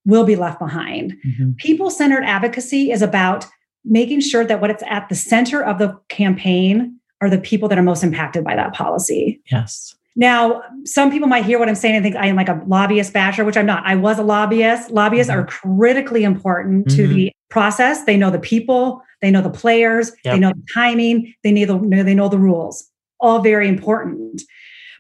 will 0.06 0.24
be 0.24 0.36
left 0.36 0.60
behind. 0.60 1.14
Mm-hmm. 1.26 1.52
People 1.58 1.90
centered 1.90 2.24
advocacy 2.24 2.92
is 2.92 3.02
about 3.02 3.46
making 3.84 4.22
sure 4.22 4.46
that 4.46 4.62
what 4.62 4.70
it's 4.70 4.84
at 4.84 5.10
the 5.10 5.16
center 5.16 5.64
of 5.64 5.80
the 5.80 6.00
campaign 6.10 6.98
are 7.20 7.30
the 7.30 7.40
people 7.40 7.68
that 7.70 7.78
are 7.78 7.84
most 7.84 8.04
impacted 8.04 8.44
by 8.44 8.56
that 8.56 8.74
policy. 8.74 9.42
Yes. 9.52 9.96
Now, 10.16 10.62
some 10.86 11.10
people 11.12 11.28
might 11.28 11.46
hear 11.46 11.58
what 11.58 11.68
I'm 11.68 11.76
saying 11.76 11.96
and 11.96 12.04
think 12.04 12.16
I 12.16 12.28
am 12.28 12.36
like 12.36 12.50
a 12.50 12.62
lobbyist 12.68 13.14
basher, 13.14 13.44
which 13.44 13.58
I'm 13.58 13.66
not. 13.66 13.84
I 13.86 13.96
was 13.96 14.20
a 14.20 14.24
lobbyist. 14.24 14.92
Lobbyists 14.92 15.32
mm-hmm. 15.32 15.42
are 15.42 15.46
critically 15.46 16.24
important 16.24 16.88
mm-hmm. 16.88 16.98
to 16.98 17.08
the 17.08 17.32
process. 17.50 18.06
They 18.06 18.18
know 18.18 18.30
the 18.30 18.40
people, 18.40 19.02
they 19.22 19.32
know 19.32 19.42
the 19.42 19.50
players, 19.50 20.12
yep. 20.24 20.36
they 20.36 20.40
know 20.40 20.50
the 20.50 20.64
timing, 20.74 21.34
they 21.44 21.52
know 21.52 21.78
the, 21.78 22.04
they 22.04 22.16
know 22.16 22.30
the 22.30 22.38
rules 22.38 22.90
all 23.24 23.40
very 23.40 23.68
important. 23.68 24.44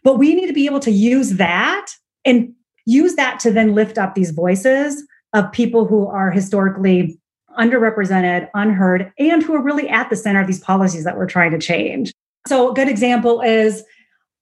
But 0.04 0.18
we 0.18 0.34
need 0.34 0.48
to 0.48 0.54
be 0.54 0.66
able 0.66 0.80
to 0.80 0.92
use 0.92 1.32
that 1.32 1.92
and 2.26 2.54
use 2.86 3.16
that 3.16 3.40
to 3.42 3.52
then 3.52 3.76
lift 3.76 3.98
up 3.98 4.16
these 4.16 4.32
voices 4.32 5.06
of 5.34 5.52
people 5.52 5.86
who 5.86 6.08
are 6.08 6.32
historically 6.32 7.20
underrepresented, 7.60 8.50
unheard, 8.54 9.12
and 9.20 9.44
who 9.44 9.54
are 9.54 9.62
really 9.62 9.88
at 9.90 10.10
the 10.10 10.16
center 10.16 10.42
of 10.42 10.48
these 10.48 10.60
policies 10.60 11.04
that 11.04 11.18
we're 11.18 11.28
trying 11.28 11.52
to 11.52 11.60
change. 11.60 12.14
So, 12.48 12.72
a 12.72 12.74
good 12.74 12.90
example 12.90 13.42
is 13.42 13.84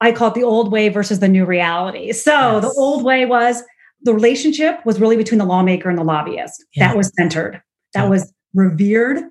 I 0.02 0.12
call 0.12 0.30
it 0.30 0.34
the 0.34 0.44
old 0.44 0.72
way 0.72 0.90
versus 0.90 1.20
the 1.20 1.28
new 1.28 1.46
reality. 1.46 2.12
So, 2.12 2.32
yes. 2.32 2.64
the 2.64 2.74
old 2.78 3.04
way 3.04 3.26
was 3.26 3.64
the 4.02 4.14
relationship 4.14 4.84
was 4.86 5.00
really 5.00 5.16
between 5.16 5.38
the 5.38 5.46
lawmaker 5.46 5.90
and 5.90 5.98
the 5.98 6.04
lobbyist. 6.04 6.66
Yeah. 6.76 6.88
That 6.88 6.98
was 6.98 7.12
centered, 7.16 7.62
that 7.94 8.04
yeah. 8.04 8.10
was 8.10 8.34
revered. 8.54 9.24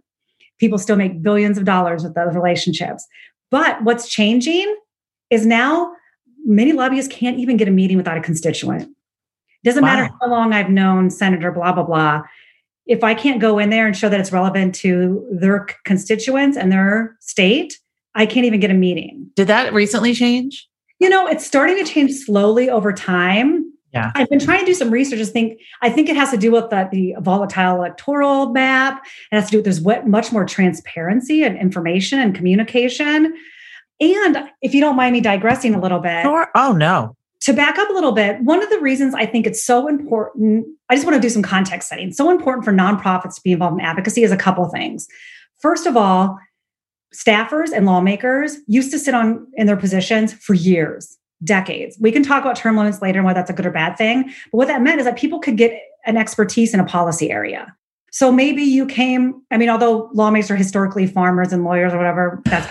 People 0.58 0.78
still 0.78 0.96
make 0.96 1.22
billions 1.22 1.58
of 1.58 1.64
dollars 1.64 2.04
with 2.04 2.14
those 2.14 2.34
relationships. 2.34 3.06
But 3.50 3.82
what's 3.82 4.08
changing 4.08 4.74
is 5.28 5.44
now 5.44 5.92
many 6.44 6.72
lobbyists 6.72 7.12
can't 7.12 7.38
even 7.38 7.56
get 7.56 7.68
a 7.68 7.72
meeting 7.72 7.96
without 7.96 8.16
a 8.16 8.20
constituent. 8.20 8.82
It 8.82 9.64
doesn't 9.64 9.82
wow. 9.82 9.94
matter 9.94 10.14
how 10.20 10.30
long 10.30 10.52
I've 10.52 10.70
known 10.70 11.10
Senator 11.10 11.50
blah, 11.50 11.72
blah, 11.72 11.82
blah. 11.82 12.22
If 12.86 13.04
I 13.04 13.14
can't 13.14 13.40
go 13.40 13.58
in 13.58 13.70
there 13.70 13.86
and 13.86 13.96
show 13.96 14.08
that 14.08 14.20
it's 14.20 14.32
relevant 14.32 14.74
to 14.76 15.26
their 15.32 15.66
constituents 15.84 16.56
and 16.56 16.72
their 16.72 17.16
state, 17.20 17.78
I 18.14 18.26
can't 18.26 18.46
even 18.46 18.60
get 18.60 18.70
a 18.70 18.74
meeting. 18.74 19.30
Did 19.36 19.48
that 19.48 19.72
recently 19.72 20.14
change? 20.14 20.68
You 20.98 21.08
know, 21.08 21.26
it's 21.26 21.46
starting 21.46 21.76
to 21.76 21.90
change 21.90 22.12
slowly 22.12 22.68
over 22.68 22.92
time. 22.92 23.72
Yeah. 23.92 24.12
I've 24.14 24.28
been 24.28 24.38
trying 24.38 24.60
to 24.60 24.66
do 24.66 24.74
some 24.74 24.90
research. 24.90 25.20
I 25.20 25.24
think 25.24 25.60
I 25.82 25.90
think 25.90 26.08
it 26.08 26.16
has 26.16 26.30
to 26.30 26.36
do 26.36 26.52
with 26.52 26.70
the, 26.70 26.88
the 26.92 27.14
volatile 27.20 27.76
electoral 27.76 28.50
map. 28.50 29.04
It 29.32 29.36
has 29.36 29.46
to 29.46 29.50
do 29.50 29.58
with 29.58 29.64
there's 29.64 29.80
what, 29.80 30.06
much 30.06 30.30
more 30.30 30.44
transparency 30.44 31.42
and 31.42 31.56
information 31.58 32.20
and 32.20 32.34
communication. 32.34 33.34
And 34.00 34.48
if 34.62 34.74
you 34.74 34.80
don't 34.80 34.96
mind 34.96 35.12
me 35.12 35.20
digressing 35.20 35.74
a 35.74 35.80
little 35.80 35.98
bit. 35.98 36.22
Sure. 36.22 36.48
Oh 36.54 36.72
no. 36.72 37.16
To 37.44 37.52
back 37.52 37.78
up 37.78 37.88
a 37.88 37.92
little 37.92 38.12
bit, 38.12 38.40
one 38.42 38.62
of 38.62 38.68
the 38.70 38.78
reasons 38.78 39.14
I 39.14 39.24
think 39.24 39.46
it's 39.46 39.62
so 39.64 39.88
important, 39.88 40.66
I 40.90 40.94
just 40.94 41.06
want 41.06 41.16
to 41.16 41.20
do 41.20 41.30
some 41.30 41.42
context 41.42 41.88
setting. 41.88 42.12
So 42.12 42.30
important 42.30 42.64
for 42.64 42.72
nonprofits 42.72 43.36
to 43.36 43.40
be 43.42 43.52
involved 43.52 43.80
in 43.80 43.84
advocacy 43.84 44.22
is 44.22 44.30
a 44.30 44.36
couple 44.36 44.68
things. 44.68 45.08
First 45.58 45.86
of 45.86 45.96
all, 45.96 46.38
staffers 47.14 47.70
and 47.72 47.86
lawmakers 47.86 48.56
used 48.66 48.90
to 48.92 48.98
sit 48.98 49.14
on 49.14 49.46
in 49.54 49.66
their 49.66 49.76
positions 49.76 50.32
for 50.32 50.54
years 50.54 51.16
decades. 51.42 51.96
We 52.00 52.12
can 52.12 52.22
talk 52.22 52.42
about 52.42 52.56
term 52.56 52.76
limits 52.76 53.00
later 53.00 53.18
and 53.18 53.26
whether 53.26 53.40
that's 53.40 53.50
a 53.50 53.54
good 53.54 53.66
or 53.66 53.70
bad 53.70 53.96
thing. 53.96 54.24
But 54.52 54.58
what 54.58 54.68
that 54.68 54.82
meant 54.82 55.00
is 55.00 55.06
that 55.06 55.16
people 55.16 55.38
could 55.38 55.56
get 55.56 55.80
an 56.06 56.16
expertise 56.16 56.74
in 56.74 56.80
a 56.80 56.84
policy 56.84 57.30
area. 57.30 57.74
So 58.12 58.32
maybe 58.32 58.62
you 58.62 58.86
came, 58.86 59.40
I 59.52 59.56
mean, 59.56 59.68
although 59.68 60.10
lawmakers 60.12 60.50
are 60.50 60.56
historically 60.56 61.06
farmers 61.06 61.52
and 61.52 61.62
lawyers 61.62 61.92
or 61.92 61.96
whatever, 61.96 62.42
that's 62.44 62.70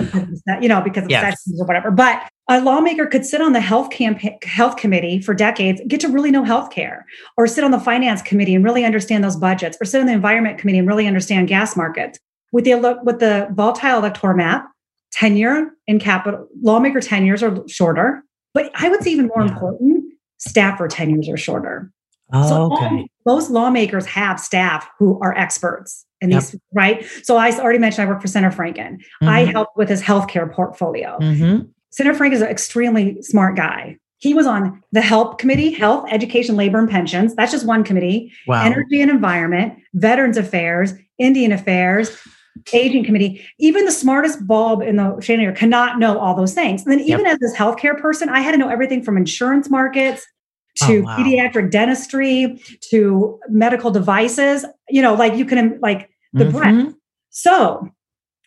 you 0.62 0.68
know, 0.68 0.82
because 0.82 1.06
of 1.06 1.10
yes. 1.10 1.42
or 1.58 1.66
whatever. 1.66 1.92
But 1.92 2.30
a 2.50 2.60
lawmaker 2.62 3.06
could 3.06 3.26
sit 3.26 3.42
on 3.42 3.54
the 3.54 3.62
health 3.62 3.90
campaign, 3.90 4.38
health 4.44 4.76
committee 4.76 5.22
for 5.22 5.34
decades, 5.34 5.82
get 5.88 6.02
to 6.02 6.10
really 6.10 6.30
know 6.30 6.44
healthcare, 6.44 7.04
or 7.38 7.48
sit 7.48 7.64
on 7.64 7.72
the 7.72 7.80
finance 7.80 8.22
committee 8.22 8.54
and 8.54 8.66
really 8.66 8.84
understand 8.84 9.24
those 9.24 9.38
budgets, 9.38 9.78
or 9.80 9.86
sit 9.86 10.02
on 10.02 10.08
the 10.08 10.14
environment 10.14 10.58
committee 10.58 10.80
and 10.80 10.88
really 10.88 11.08
understand 11.08 11.48
gas 11.48 11.78
markets. 11.78 12.20
With 12.52 12.66
the 12.66 13.00
with 13.04 13.20
the 13.20 13.48
volatile 13.52 14.00
electoral 14.00 14.36
map, 14.36 14.68
tenure 15.12 15.72
in 15.88 16.00
capital 16.00 16.48
lawmaker 16.62 17.02
tenures 17.02 17.44
are 17.44 17.68
shorter. 17.68 18.24
But 18.54 18.72
I 18.76 18.90
would 18.90 19.04
say 19.04 19.12
even 19.12 19.28
more 19.28 19.46
yeah. 19.46 19.54
important, 19.54 20.14
staffer 20.38 20.88
tenures 20.88 21.30
are 21.30 21.38
shorter. 21.38 21.92
Oh, 22.34 22.48
so 22.48 22.74
okay. 22.74 22.86
All, 22.86 23.06
most 23.26 23.50
lawmakers 23.50 24.06
have 24.08 24.40
staff 24.40 24.88
who 24.98 25.20
are 25.22 25.36
experts 25.38 26.06
in 26.22 26.32
yep. 26.32 26.42
these, 26.42 26.60
right? 26.74 27.06
So 27.24 27.38
I 27.38 27.52
already 27.60 27.80
mentioned 27.80 28.08
I 28.08 28.12
work 28.12 28.22
for 28.22 28.28
Senator 28.28 28.56
Franken. 28.56 28.98
Mm-hmm. 28.98 29.30
I 29.30 29.46
help 29.46 29.70
with 29.76 29.90
his 29.90 30.02
healthcare 30.02 30.52
portfolio. 30.52 31.18
Mm-hmm. 31.20 31.68
Senator 31.92 32.16
Frank 32.16 32.34
is 32.34 32.42
an 32.42 32.50
extremely 32.50 33.22
smart 33.22 33.56
guy. 33.56 33.98
He 34.18 34.34
was 34.34 34.46
on 34.46 34.84
the 34.92 35.02
HELP 35.02 35.38
committee, 35.40 35.72
health, 35.72 36.08
education, 36.12 36.56
labor, 36.58 36.78
and 36.78 36.90
pensions. 36.90 37.36
That's 37.36 37.52
just 37.52 37.66
one 37.66 37.84
committee. 37.84 38.34
Wow. 38.48 38.64
Energy 38.64 39.02
and 39.02 39.10
environment, 39.10 39.76
veterans 39.94 40.38
affairs, 40.38 40.94
Indian 41.18 41.52
affairs, 41.52 42.18
aging 42.74 43.04
committee, 43.04 43.46
even 43.60 43.86
the 43.86 43.92
smartest 43.92 44.46
bulb 44.46 44.82
in 44.82 44.98
the 44.98 45.20
chandelier 45.22 45.52
cannot 45.52 46.00
know 46.00 46.18
all 46.18 46.36
those 46.36 46.54
things. 46.54 46.84
And 46.84 46.92
then 46.92 47.00
even 47.02 47.26
yep. 47.26 47.34
as 47.34 47.40
this 47.40 47.56
healthcare 47.56 48.00
person, 48.00 48.30
I 48.30 48.42
had 48.42 48.52
to 48.52 48.58
know 48.58 48.70
everything 48.70 49.04
from 49.04 49.18
insurance 49.18 49.70
markets 49.70 50.26
to 50.78 51.00
oh, 51.00 51.02
wow. 51.02 51.18
pediatric 51.18 51.72
dentistry 51.72 52.62
to 52.90 53.40
medical 53.50 53.92
devices, 53.92 54.66
you 54.90 55.02
know, 55.02 55.14
like 55.14 55.36
you 55.36 55.46
can 55.46 55.80
like 55.82 56.10
the 56.34 56.46
mm-hmm. 56.46 56.58
breadth. 56.58 56.96
So 57.32 57.90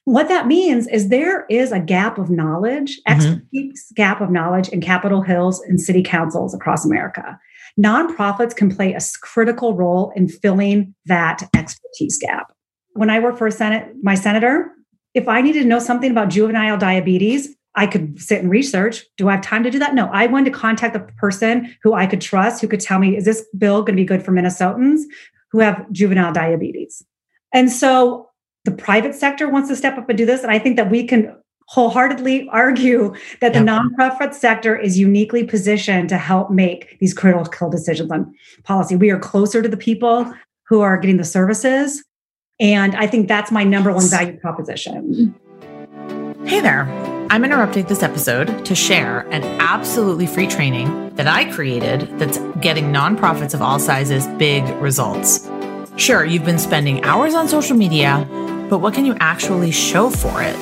what 0.04 0.28
that 0.28 0.47
means 0.47 0.87
is 0.88 1.09
there 1.09 1.47
is 1.49 1.73
a 1.73 1.78
gap 1.81 2.19
of 2.19 2.31
knowledge, 2.31 2.99
mm-hmm. 3.07 3.12
expertise 3.12 3.92
gap 3.95 4.21
of 4.21 4.31
knowledge 4.31 4.69
in 4.69 4.81
Capitol 4.81 5.23
Hills 5.23 5.61
and 5.61 5.81
city 5.81 6.02
councils 6.02 6.54
across 6.54 6.85
America. 6.85 7.38
Nonprofits 7.78 8.54
can 8.54 8.75
play 8.75 8.92
a 8.95 9.00
critical 9.23 9.75
role 9.75 10.12
in 10.14 10.28
filling 10.28 10.95
that 11.07 11.49
expertise 11.54 12.19
gap 12.19 12.52
when 12.95 13.11
I 13.11 13.19
worked 13.19 13.39
for 13.39 13.47
a 13.47 13.53
Senate, 13.53 13.95
my 14.03 14.15
senator, 14.15 14.71
if 15.15 15.29
I 15.29 15.41
needed 15.41 15.63
to 15.63 15.69
know 15.69 15.79
something 15.79 16.11
about 16.11 16.31
juvenile 16.31 16.79
diabetes, 16.79 17.55
I 17.75 17.87
could 17.87 18.21
sit 18.21 18.43
and 18.43 18.51
research. 18.51 19.05
Do 19.17 19.29
I 19.29 19.33
have 19.33 19.41
time 19.43 19.63
to 19.65 19.71
do 19.71 19.79
that? 19.79 19.95
No, 19.95 20.09
I 20.13 20.27
wanted 20.27 20.53
to 20.53 20.59
contact 20.59 20.93
the 20.95 21.01
person 21.01 21.75
who 21.83 21.95
I 21.95 22.07
could 22.07 22.21
trust, 22.21 22.61
who 22.61 22.69
could 22.69 22.81
tell 22.81 22.99
me, 22.99 23.17
is 23.17 23.25
this 23.25 23.47
bill 23.57 23.83
going 23.83 23.97
to 23.97 24.03
be 24.03 24.07
good 24.07 24.23
for 24.23 24.33
Minnesotans 24.33 25.03
who 25.51 25.61
have 25.61 25.91
juvenile 25.91 26.33
diabetes? 26.33 27.03
And 27.53 27.71
so 27.71 28.29
the 28.65 28.73
private 28.73 29.15
sector 29.15 29.49
wants 29.49 29.69
to 29.69 29.77
step 29.77 29.97
up 29.97 30.09
and 30.09 30.19
do 30.19 30.27
this. 30.27 30.43
And 30.43 30.51
I 30.51 30.59
think 30.59 30.77
that 30.77 30.91
we 30.91 31.07
can 31.07 31.35
wholeheartedly 31.69 32.49
argue 32.51 33.15
that 33.41 33.55
the 33.55 33.61
nonprofit 33.61 34.35
sector 34.35 34.77
is 34.77 34.99
uniquely 34.99 35.43
positioned 35.43 36.09
to 36.11 36.19
help 36.19 36.51
make 36.51 36.99
these 36.99 37.15
critical 37.15 37.71
decisions 37.71 38.11
on 38.11 38.35
policy. 38.65 38.97
We 38.97 39.11
are 39.11 39.19
closer 39.19 39.63
to 39.63 39.69
the 39.69 39.77
people 39.77 40.31
who 40.65 40.81
are 40.81 40.99
getting 40.99 41.17
the 41.17 41.25
services. 41.25 42.05
And 42.61 42.95
I 42.95 43.07
think 43.07 43.29
that's 43.29 43.51
my 43.51 43.65
number 43.65 43.93
one 43.93 44.07
value 44.09 44.39
proposition. 44.39 45.35
Hey 46.45 46.61
there. 46.61 46.87
I'm 47.31 47.45
interrupting 47.45 47.87
this 47.87 48.03
episode 48.03 48.65
to 48.67 48.75
share 48.75 49.21
an 49.31 49.43
absolutely 49.59 50.27
free 50.27 50.47
training 50.47 51.15
that 51.15 51.27
I 51.27 51.51
created 51.51 52.19
that's 52.19 52.39
getting 52.61 52.93
nonprofits 52.93 53.55
of 53.55 53.63
all 53.63 53.79
sizes 53.79 54.27
big 54.39 54.69
results. 54.83 55.49
Sure, 55.97 56.27
you've 56.27 56.45
been 56.45 56.59
spending 56.59 57.03
hours 57.05 57.35
on 57.35 57.49
social 57.49 57.77
media, 57.77 58.27
but 58.69 58.81
what 58.81 58.93
can 58.93 59.07
you 59.07 59.17
actually 59.21 59.71
show 59.71 60.11
for 60.11 60.43
it? 60.43 60.57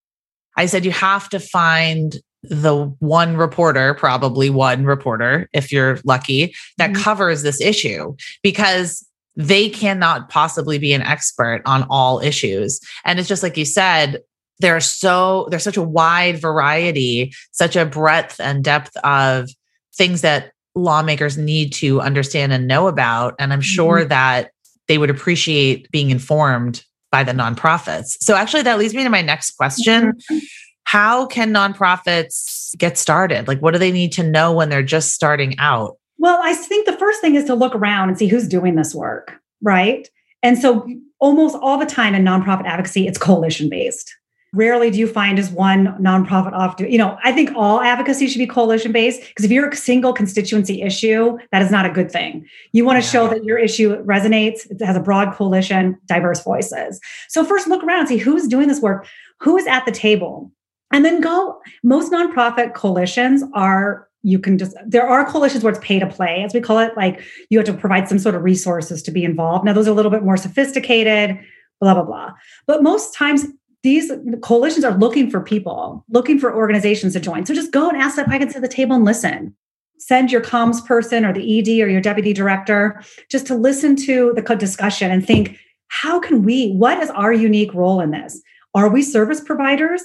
I 0.58 0.66
said, 0.66 0.86
you 0.86 0.92
have 0.92 1.30
to 1.30 1.40
find 1.40 2.16
the 2.44 2.86
one 3.00 3.38
reporter, 3.38 3.94
probably 3.94 4.50
one 4.50 4.86
reporter, 4.86 5.50
if 5.54 5.72
you're 5.72 6.00
lucky, 6.04 6.54
that 6.78 6.92
mm-hmm. 6.92 7.02
covers 7.02 7.42
this 7.42 7.62
issue 7.62 8.16
because 8.42 9.06
they 9.36 9.70
cannot 9.70 10.30
possibly 10.30 10.78
be 10.78 10.94
an 10.94 11.02
expert 11.02 11.62
on 11.66 11.88
all 11.90 12.20
issues. 12.20 12.80
And 13.06 13.20
it's 13.20 13.30
just 13.30 13.44
like 13.44 13.58
you 13.58 13.66
said, 13.66 14.22
there's 14.60 14.86
so 14.86 15.48
there's 15.50 15.64
such 15.64 15.78
a 15.78 15.82
wide 15.82 16.40
variety, 16.40 17.34
such 17.52 17.76
a 17.76 17.86
breadth 17.86 18.40
and 18.40 18.64
depth 18.64 18.96
of 19.04 19.50
things 19.96 20.22
that 20.22 20.52
lawmakers 20.76 21.38
need 21.38 21.74
to 21.74 22.02
understand 22.02 22.54
and 22.54 22.68
know 22.68 22.88
about. 22.88 23.36
And 23.40 23.52
I'm 23.52 23.62
sure 23.62 24.00
mm-hmm. 24.00 24.10
that 24.10 24.52
they 24.88 24.98
would 24.98 25.10
appreciate 25.10 25.90
being 25.92 26.12
informed 26.12 26.84
by 27.12 27.24
the 27.24 27.32
nonprofits. 27.32 28.18
So, 28.20 28.36
actually, 28.36 28.64
that 28.64 28.80
leads 28.80 28.94
me 28.94 29.04
to 29.04 29.10
my 29.10 29.22
next 29.22 29.52
question. 29.52 30.14
Mm-hmm. 30.14 30.38
How 30.84 31.26
can 31.26 31.54
nonprofits 31.54 32.78
get 32.78 32.98
started? 32.98 33.48
Like, 33.48 33.60
what 33.60 33.72
do 33.72 33.80
they 33.80 33.92
need 33.92 34.12
to 34.14 34.24
know 34.24 34.52
when 34.54 34.70
they're 34.70 34.84
just 34.84 35.14
starting 35.14 35.56
out? 35.60 35.98
Well, 36.18 36.40
I 36.44 36.54
think 36.54 36.86
the 36.86 36.98
first 36.98 37.22
thing 37.22 37.36
is 37.36 37.46
to 37.46 37.56
look 37.56 37.76
around 37.76 38.10
and 38.10 38.18
see 38.18 38.28
who's 38.28 38.48
doing 38.48 38.76
this 38.76 38.94
work, 38.94 39.40
right? 39.62 40.08
And 40.42 40.58
so, 40.58 40.88
almost 41.20 41.56
all 41.62 41.78
the 41.78 41.86
time 41.86 42.16
in 42.16 42.24
nonprofit 42.24 42.66
advocacy, 42.66 43.08
it's 43.08 43.18
coalition 43.18 43.70
based 43.70 44.14
rarely 44.54 44.92
do 44.92 45.00
you 45.00 45.08
find 45.08 45.40
as 45.40 45.50
one 45.50 45.88
nonprofit 46.00 46.54
off 46.54 46.76
to, 46.78 46.90
you 46.90 46.98
know, 46.98 47.18
I 47.24 47.32
think 47.32 47.52
all 47.56 47.82
advocacy 47.82 48.28
should 48.28 48.38
be 48.38 48.48
coalition 48.48 48.92
based 48.92 49.22
because 49.28 49.44
if 49.44 49.52
you're 49.52 49.68
a 49.68 49.76
single 49.76 50.14
constituency 50.14 50.82
issue, 50.82 51.38
that 51.52 51.62
is 51.62 51.72
not 51.72 51.86
a 51.86 51.90
good 51.90 52.12
thing. 52.12 52.46
You 52.72 52.86
want 52.86 53.02
to 53.02 53.06
yeah. 53.06 53.12
show 53.12 53.28
that 53.30 53.44
your 53.44 53.58
issue 53.58 54.02
resonates, 54.04 54.70
it 54.70 54.84
has 54.86 54.96
a 54.96 55.02
broad 55.02 55.34
coalition, 55.34 55.98
diverse 56.06 56.42
voices. 56.44 57.02
So 57.28 57.44
first 57.44 57.68
look 57.68 57.84
around 57.84 58.02
and 58.02 58.08
see 58.08 58.18
who's 58.18 58.48
doing 58.48 58.68
this 58.68 58.80
work, 58.80 59.08
who 59.40 59.58
is 59.58 59.66
at 59.66 59.86
the 59.86 59.92
table. 59.92 60.52
And 60.94 61.04
then 61.04 61.20
go, 61.20 61.60
most 61.84 62.12
nonprofit 62.12 62.74
coalitions 62.74 63.44
are 63.54 64.08
you 64.26 64.40
can 64.40 64.58
just 64.58 64.74
there 64.88 65.06
are 65.06 65.26
coalitions 65.26 65.66
where 65.66 65.74
it's 65.74 65.86
pay 65.86 66.00
to 66.00 66.08
play 66.08 66.44
as 66.46 66.54
we 66.54 66.62
call 66.62 66.80
it 66.80 66.96
like 66.96 67.22
you 67.50 67.58
have 67.58 67.68
to 67.68 67.74
provide 67.74 68.08
some 68.08 68.18
sort 68.18 68.36
of 68.36 68.42
resources 68.42 69.04
to 69.04 69.12
be 69.12 69.26
involved 69.26 69.66
now 69.66 69.74
those 69.74 69.86
are 69.86 69.92
a 69.92 69.94
little 69.94 70.10
bit 70.10 70.24
more 70.24 70.38
sophisticated 70.38 71.38
blah 71.82 71.94
blah 71.94 72.04
blah 72.04 72.32
but 72.66 72.82
most 72.82 73.14
times 73.14 73.48
these 73.84 74.12
coalitions 74.42 74.86
are 74.86 74.98
looking 74.98 75.30
for 75.30 75.42
people, 75.42 76.06
looking 76.10 76.40
for 76.40 76.56
organizations 76.56 77.14
to 77.14 77.20
join. 77.20 77.46
So 77.46 77.54
just 77.54 77.74
go 77.74 77.90
and 77.90 78.02
ask 78.02 78.16
that 78.16 78.30
I 78.30 78.40
can 78.40 78.48
sit 78.48 78.58
at 78.58 78.62
the 78.62 78.68
table 78.70 78.96
and 78.96 79.06
listen. 79.06 79.56
Send 80.00 80.32
your 80.32 80.42
comms 80.42 80.86
person 80.86 81.26
or 81.26 81.34
the 81.34 81.60
ED 81.60 81.68
or 81.86 81.90
your 81.90 82.02
deputy 82.02 82.34
director 82.34 83.02
just 83.30 83.46
to 83.48 83.56
listen 83.56 83.96
to 83.98 84.34
the 84.36 84.56
discussion 84.56 85.12
and 85.12 85.26
think, 85.26 85.58
how 85.90 86.20
can 86.20 86.44
we, 86.44 86.72
what 86.72 87.00
is 87.00 87.10
our 87.12 87.32
unique 87.34 87.74
role 87.74 88.00
in 88.00 88.12
this? 88.12 88.42
Are 88.74 88.90
we 88.90 89.02
service 89.02 89.42
providers? 89.42 90.02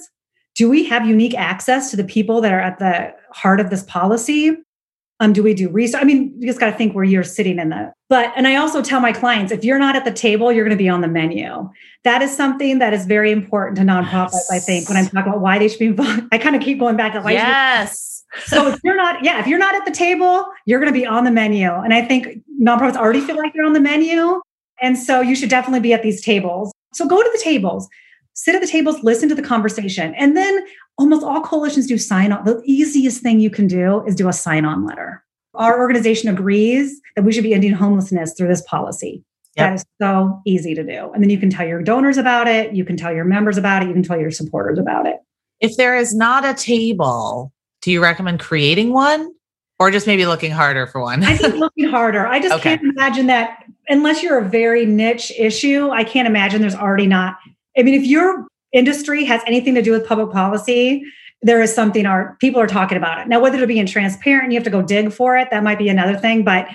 Do 0.59 0.69
we 0.69 0.83
have 0.89 1.07
unique 1.07 1.35
access 1.35 1.89
to 1.89 1.95
the 1.95 2.03
people 2.03 2.41
that 2.41 2.51
are 2.51 2.59
at 2.59 2.79
the 2.79 3.15
heart 3.31 3.61
of 3.61 3.69
this 3.69 3.83
policy? 3.83 4.57
Um, 5.21 5.31
do 5.31 5.41
we 5.41 5.53
do 5.53 5.69
research? 5.69 6.01
I 6.01 6.03
mean, 6.03 6.35
you 6.37 6.47
just 6.47 6.59
got 6.59 6.69
to 6.69 6.77
think 6.77 6.93
where 6.93 7.05
you're 7.05 7.23
sitting 7.23 7.59
in 7.59 7.69
the. 7.69 7.93
But 8.09 8.33
and 8.35 8.45
I 8.45 8.57
also 8.57 8.81
tell 8.81 8.99
my 8.99 9.13
clients, 9.13 9.53
if 9.53 9.63
you're 9.63 9.79
not 9.79 9.95
at 9.95 10.03
the 10.03 10.11
table, 10.11 10.51
you're 10.51 10.65
going 10.65 10.77
to 10.77 10.81
be 10.81 10.89
on 10.89 10.99
the 10.99 11.07
menu. 11.07 11.69
That 12.03 12.21
is 12.21 12.35
something 12.35 12.79
that 12.79 12.93
is 12.93 13.05
very 13.05 13.31
important 13.31 13.77
to 13.77 13.83
nonprofits. 13.83 14.33
Yes. 14.33 14.51
I 14.51 14.59
think 14.59 14.89
when 14.89 14.97
I'm 14.97 15.05
talking 15.05 15.31
about 15.31 15.39
why 15.39 15.59
they 15.59 15.69
should 15.69 15.79
be 15.79 15.85
involved, 15.85 16.23
I 16.33 16.37
kind 16.37 16.57
of 16.57 16.61
keep 16.61 16.77
going 16.77 16.97
back 16.97 17.13
to 17.13 17.21
why. 17.21 17.31
Yes. 17.31 18.25
so 18.43 18.67
if 18.67 18.81
you're 18.83 18.97
not, 18.97 19.23
yeah, 19.23 19.39
if 19.39 19.47
you're 19.47 19.59
not 19.59 19.75
at 19.75 19.85
the 19.85 19.91
table, 19.91 20.45
you're 20.65 20.81
going 20.81 20.91
to 20.93 20.99
be 20.99 21.05
on 21.05 21.23
the 21.23 21.31
menu. 21.31 21.71
And 21.71 21.93
I 21.93 22.03
think 22.03 22.43
nonprofits 22.61 22.97
already 22.97 23.21
feel 23.21 23.37
like 23.37 23.53
they're 23.53 23.65
on 23.65 23.71
the 23.71 23.79
menu, 23.79 24.41
and 24.81 24.97
so 24.97 25.21
you 25.21 25.37
should 25.37 25.49
definitely 25.49 25.79
be 25.79 25.93
at 25.93 26.03
these 26.03 26.21
tables. 26.21 26.73
So 26.93 27.07
go 27.07 27.23
to 27.23 27.29
the 27.31 27.41
tables 27.41 27.87
sit 28.33 28.55
at 28.55 28.61
the 28.61 28.67
tables, 28.67 29.03
listen 29.03 29.29
to 29.29 29.35
the 29.35 29.41
conversation. 29.41 30.13
And 30.15 30.35
then 30.35 30.65
almost 30.97 31.23
all 31.23 31.41
coalitions 31.41 31.87
do 31.87 31.97
sign 31.97 32.31
on. 32.31 32.45
The 32.45 32.61
easiest 32.65 33.21
thing 33.21 33.39
you 33.39 33.49
can 33.49 33.67
do 33.67 34.03
is 34.05 34.15
do 34.15 34.27
a 34.29 34.33
sign 34.33 34.65
on 34.65 34.85
letter. 34.85 35.23
Our 35.55 35.79
organization 35.79 36.29
agrees 36.29 37.01
that 37.15 37.23
we 37.23 37.31
should 37.31 37.43
be 37.43 37.53
ending 37.53 37.73
homelessness 37.73 38.33
through 38.33 38.47
this 38.49 38.61
policy. 38.61 39.23
Yep. 39.57 39.67
That 39.67 39.73
is 39.73 39.85
so 40.01 40.41
easy 40.45 40.75
to 40.75 40.83
do. 40.83 41.11
And 41.11 41.23
then 41.23 41.29
you 41.29 41.37
can 41.37 41.49
tell 41.49 41.67
your 41.67 41.81
donors 41.81 42.17
about 42.17 42.47
it, 42.47 42.73
you 42.73 42.85
can 42.85 42.95
tell 42.95 43.13
your 43.13 43.25
members 43.25 43.57
about 43.57 43.81
it, 43.83 43.87
you 43.87 43.93
can 43.93 44.03
tell 44.03 44.19
your 44.19 44.31
supporters 44.31 44.77
about 44.77 45.07
it. 45.07 45.17
If 45.59 45.75
there 45.75 45.97
is 45.97 46.15
not 46.15 46.45
a 46.45 46.53
table, 46.53 47.51
do 47.81 47.91
you 47.91 48.01
recommend 48.01 48.39
creating 48.39 48.93
one 48.93 49.33
or 49.79 49.91
just 49.91 50.07
maybe 50.07 50.25
looking 50.25 50.51
harder 50.51 50.87
for 50.87 51.01
one? 51.01 51.23
I 51.23 51.35
think 51.35 51.55
looking 51.55 51.89
harder. 51.89 52.27
I 52.27 52.39
just 52.39 52.53
okay. 52.59 52.77
can't 52.77 52.83
imagine 52.83 53.27
that 53.27 53.63
unless 53.89 54.23
you're 54.23 54.37
a 54.37 54.47
very 54.47 54.85
niche 54.85 55.31
issue, 55.37 55.89
I 55.89 56.03
can't 56.03 56.27
imagine 56.27 56.61
there's 56.61 56.75
already 56.75 57.07
not 57.07 57.37
I 57.79 57.83
mean, 57.83 57.95
if 57.95 58.05
your 58.05 58.47
industry 58.73 59.23
has 59.25 59.41
anything 59.47 59.73
to 59.75 59.81
do 59.81 59.91
with 59.91 60.05
public 60.05 60.31
policy, 60.31 61.03
there 61.41 61.61
is 61.61 61.73
something 61.73 62.05
our 62.05 62.35
people 62.39 62.59
are 62.59 62.67
talking 62.67 62.97
about 62.97 63.19
it. 63.19 63.27
Now, 63.27 63.39
whether 63.39 63.57
to 63.57 63.67
be 63.67 63.79
in 63.79 63.85
transparent, 63.85 64.51
you 64.51 64.57
have 64.57 64.65
to 64.65 64.69
go 64.69 64.81
dig 64.81 65.13
for 65.13 65.37
it. 65.37 65.47
That 65.51 65.63
might 65.63 65.77
be 65.77 65.87
another 65.87 66.17
thing, 66.17 66.43
but 66.43 66.67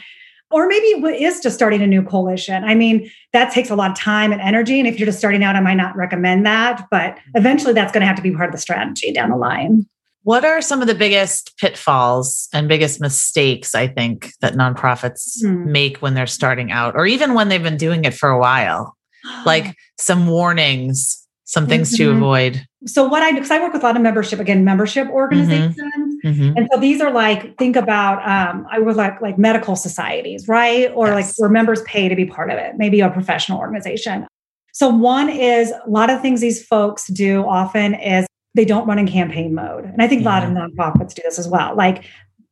or 0.51 0.67
maybe 0.69 0.87
it 0.87 1.21
is 1.21 1.41
just 1.41 1.57
starting 1.57 1.83
a 1.83 1.87
new 1.87 2.03
coalition. 2.03 2.65
I 2.65 2.75
mean, 2.75 3.11
that 3.33 3.53
takes 3.53 3.71
a 3.71 3.75
lot 3.75 3.91
of 3.91 3.97
time 3.99 4.33
and 4.33 4.41
energy. 4.41 4.79
And 4.79 4.89
if 4.89 4.99
you're 4.99 5.07
just 5.07 5.19
starting 5.19 5.43
out, 5.43 5.57
I 5.57 5.61
might 5.61 5.75
not 5.75 5.97
recommend 5.97 6.47
that, 6.47 6.87
but 6.91 7.19
eventually 7.35 7.73
that's 7.73 7.93
going 7.93 8.03
to 8.03 8.07
have 8.07 8.17
to 8.17 8.23
be 8.23 8.31
part 8.31 8.49
of 8.49 8.53
the 8.53 8.61
strategy 8.61 9.13
down 9.13 9.31
the 9.31 9.37
line. 9.37 9.87
What 10.23 10.45
are 10.45 10.63
some 10.63 10.81
of 10.81 10.87
the 10.87 10.95
biggest 10.95 11.59
pitfalls 11.59 12.49
and 12.53 12.69
biggest 12.69 13.01
mistakes 13.01 13.75
I 13.75 13.89
think 13.89 14.33
that 14.41 14.55
nonprofits 14.55 15.45
hmm. 15.45 15.71
make 15.71 15.99
when 15.99 16.15
they're 16.15 16.27
starting 16.27 16.73
out, 16.73 16.95
or 16.95 17.05
even 17.05 17.35
when 17.35 17.49
they've 17.49 17.63
been 17.63 17.77
doing 17.77 18.05
it 18.05 18.15
for 18.15 18.31
a 18.31 18.39
while? 18.39 18.97
Like 19.45 19.77
some 19.99 20.27
warnings, 20.27 21.27
some 21.45 21.67
things 21.67 21.93
mm-hmm. 21.93 22.11
to 22.11 22.17
avoid? 22.17 22.67
So 22.87 23.07
what 23.07 23.23
I 23.23 23.33
because 23.33 23.51
I 23.51 23.61
work 23.61 23.73
with 23.73 23.83
a 23.83 23.87
lot 23.87 23.97
of 23.97 24.03
membership 24.03 24.41
again, 24.41 24.65
membership 24.65 25.07
mm-hmm. 25.07 25.17
organizations. 25.17 25.77
Mm-hmm. 26.25 26.57
And 26.57 26.69
so 26.73 26.81
these 26.81 27.01
are 27.01 27.13
like, 27.13 27.59
think 27.59 27.77
about 27.77 28.27
um, 28.29 28.67
I 28.71 28.79
would 28.79 28.97
like 28.97 29.21
like 29.21 29.39
medical 29.39 29.77
societies, 29.77 30.49
right? 30.49 30.91
Or 30.95 31.09
yes. 31.09 31.15
like 31.15 31.35
where 31.37 31.51
members 31.51 31.83
pay 31.83 32.09
to 32.09 32.17
be 32.17 32.25
part 32.27 32.51
of 32.51 32.59
it, 32.59 32.75
maybe 32.77 33.01
a 33.01 33.11
professional 33.11 33.59
organization. 33.59 34.27
So 34.73 34.89
one 34.89 35.29
is 35.29 35.71
a 35.71 35.89
lot 35.89 36.11
of 36.11 36.21
things 36.21 36.41
these 36.41 36.65
folks 36.65 37.07
do 37.09 37.47
often 37.47 37.95
is 37.95 38.27
they 38.55 38.65
don't 38.65 38.87
run 38.87 38.99
in 38.99 39.07
campaign 39.07 39.55
mode. 39.55 39.85
And 39.85 40.03
I 40.03 40.09
think 40.09 40.23
yeah. 40.23 40.29
a 40.29 40.31
lot 40.31 40.45
of 40.45 40.51
nonprofits 40.51 41.15
do 41.15 41.23
this 41.25 41.39
as 41.39 41.47
well. 41.47 41.77
Like 41.77 42.05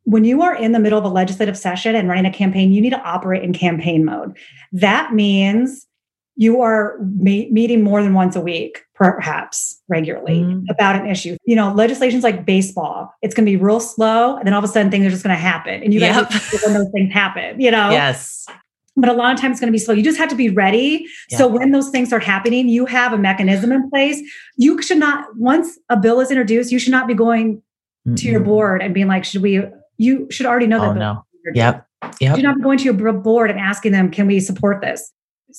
when 0.04 0.24
you 0.24 0.42
are 0.42 0.54
in 0.54 0.72
the 0.72 0.78
middle 0.78 0.98
of 0.98 1.04
a 1.04 1.08
legislative 1.08 1.56
session 1.56 1.94
and 1.94 2.08
running 2.08 2.26
a 2.26 2.32
campaign, 2.32 2.72
you 2.72 2.80
need 2.80 2.90
to 2.90 3.00
operate 3.02 3.42
in 3.42 3.52
campaign 3.52 4.04
mode. 4.04 4.36
That 4.72 5.12
means 5.12 5.86
you 6.36 6.60
are 6.60 6.98
me- 7.00 7.50
meeting 7.50 7.82
more 7.82 8.02
than 8.02 8.14
once 8.14 8.36
a 8.36 8.40
week, 8.40 8.84
perhaps 8.94 9.80
regularly, 9.88 10.40
mm. 10.40 10.64
about 10.70 10.96
an 10.96 11.06
issue. 11.06 11.36
You 11.44 11.56
know, 11.56 11.72
legislation's 11.72 12.24
like 12.24 12.44
baseball. 12.44 13.12
It's 13.22 13.34
going 13.34 13.46
to 13.46 13.52
be 13.52 13.56
real 13.56 13.80
slow, 13.80 14.36
and 14.36 14.46
then 14.46 14.54
all 14.54 14.58
of 14.58 14.64
a 14.64 14.72
sudden 14.72 14.90
things 14.90 15.06
are 15.06 15.10
just 15.10 15.22
going 15.22 15.36
to 15.36 15.40
happen, 15.40 15.82
and 15.82 15.92
you 15.92 16.00
yep. 16.00 16.30
guys 16.30 16.62
when 16.64 16.74
those 16.74 16.90
things 16.92 17.12
happen. 17.12 17.60
You 17.60 17.70
know, 17.70 17.90
yes. 17.90 18.46
But 18.94 19.08
a 19.08 19.14
lot 19.14 19.32
of 19.32 19.40
times 19.40 19.52
it's 19.52 19.60
going 19.60 19.68
to 19.68 19.72
be 19.72 19.78
slow. 19.78 19.94
You 19.94 20.02
just 20.02 20.18
have 20.18 20.28
to 20.28 20.34
be 20.34 20.50
ready. 20.50 21.06
Yeah. 21.30 21.38
So 21.38 21.48
when 21.48 21.70
those 21.70 21.88
things 21.88 22.08
start 22.08 22.22
happening, 22.22 22.68
you 22.68 22.84
have 22.84 23.14
a 23.14 23.18
mechanism 23.18 23.72
in 23.72 23.88
place. 23.88 24.20
You 24.56 24.82
should 24.82 24.98
not, 24.98 25.34
once 25.36 25.78
a 25.88 25.96
bill 25.96 26.20
is 26.20 26.30
introduced, 26.30 26.70
you 26.70 26.78
should 26.78 26.90
not 26.90 27.06
be 27.06 27.14
going 27.14 27.62
mm 28.06 28.16
to 28.16 28.28
your 28.28 28.40
board 28.40 28.82
and 28.82 28.92
being 28.92 29.06
like, 29.06 29.24
should 29.24 29.40
we? 29.40 29.62
You 29.96 30.26
should 30.30 30.44
already 30.44 30.66
know 30.66 30.80
that. 30.80 30.90
Oh, 30.90 30.92
no. 30.92 31.24
Yep. 31.54 31.86
Yep. 32.02 32.18
You 32.20 32.34
should 32.34 32.44
not 32.44 32.60
going 32.60 32.76
to 32.78 32.84
your 32.84 33.12
board 33.12 33.50
and 33.50 33.58
asking 33.58 33.92
them, 33.92 34.10
can 34.10 34.26
we 34.26 34.40
support 34.40 34.82
this? 34.82 35.12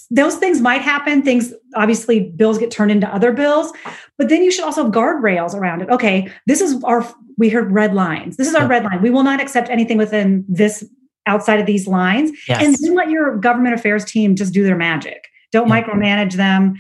Those 0.10 0.36
things 0.36 0.62
might 0.62 0.82
happen. 0.82 1.21
Things 1.21 1.53
obviously 1.75 2.32
bills 2.32 2.58
get 2.58 2.71
turned 2.71 2.91
into 2.91 3.08
other 3.13 3.32
bills, 3.32 3.71
but 4.17 4.29
then 4.29 4.43
you 4.43 4.51
should 4.51 4.63
also 4.63 4.84
have 4.84 4.93
guardrails 4.93 5.53
around 5.53 5.82
it. 5.82 5.89
Okay, 5.89 6.32
this 6.47 6.62
is 6.62 6.84
our 6.84 7.08
we 7.38 7.49
heard 7.49 7.71
red 7.71 7.93
lines. 7.93 8.38
This 8.38 8.47
is 8.47 8.56
our 8.56 8.67
red 8.67 8.84
line. 8.84 9.01
We 9.01 9.10
will 9.10 9.23
not 9.23 9.41
accept 9.41 9.69
anything 9.69 9.97
within 9.97 10.45
this 10.47 10.88
outside 11.25 11.60
of 11.60 11.65
these 11.65 11.88
lines. 11.88 12.32
Yes. 12.47 12.63
And 12.63 12.75
then 12.79 12.95
let 12.95 13.10
your 13.10 13.38
government 13.38 13.75
affairs 13.75 14.06
team 14.06 14.36
just 14.36 14.53
do 14.53 14.63
their 14.63 14.75
magic. 14.75 15.27
Don't 15.51 15.67
yeah. 15.67 15.82
micromanage 15.82 16.34
them. 16.34 16.75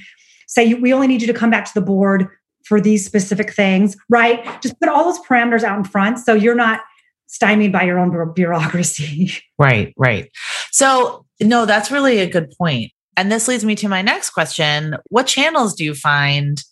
Say 0.47 0.73
we 0.73 0.93
only 0.93 1.07
need 1.07 1.21
you 1.21 1.27
to 1.27 1.33
come 1.33 1.49
back 1.49 1.65
to 1.65 1.73
the 1.73 1.81
board 1.81 2.27
for 2.65 2.79
these 2.79 3.05
specific 3.05 3.53
things, 3.53 3.97
right? 4.09 4.43
Just 4.61 4.79
put 4.79 4.89
all 4.89 5.05
those 5.05 5.19
parameters 5.19 5.63
out 5.63 5.77
in 5.77 5.83
front 5.83 6.19
so 6.19 6.33
you're 6.33 6.55
not 6.55 6.81
stymied 7.27 7.71
by 7.71 7.83
your 7.83 7.99
own 7.99 8.33
bureaucracy. 8.33 9.31
Right, 9.59 9.93
right. 9.97 10.29
So, 10.71 11.25
no, 11.39 11.65
that's 11.65 11.89
really 11.89 12.19
a 12.19 12.27
good 12.27 12.51
point. 12.57 12.91
And 13.15 13.31
this 13.31 13.47
leads 13.47 13.63
me 13.63 13.75
to 13.75 13.87
my 13.87 14.01
next 14.01 14.31
question. 14.31 14.95
What 15.09 15.27
channels 15.27 15.75
do 15.75 15.83
you 15.83 15.93
find 15.93 16.63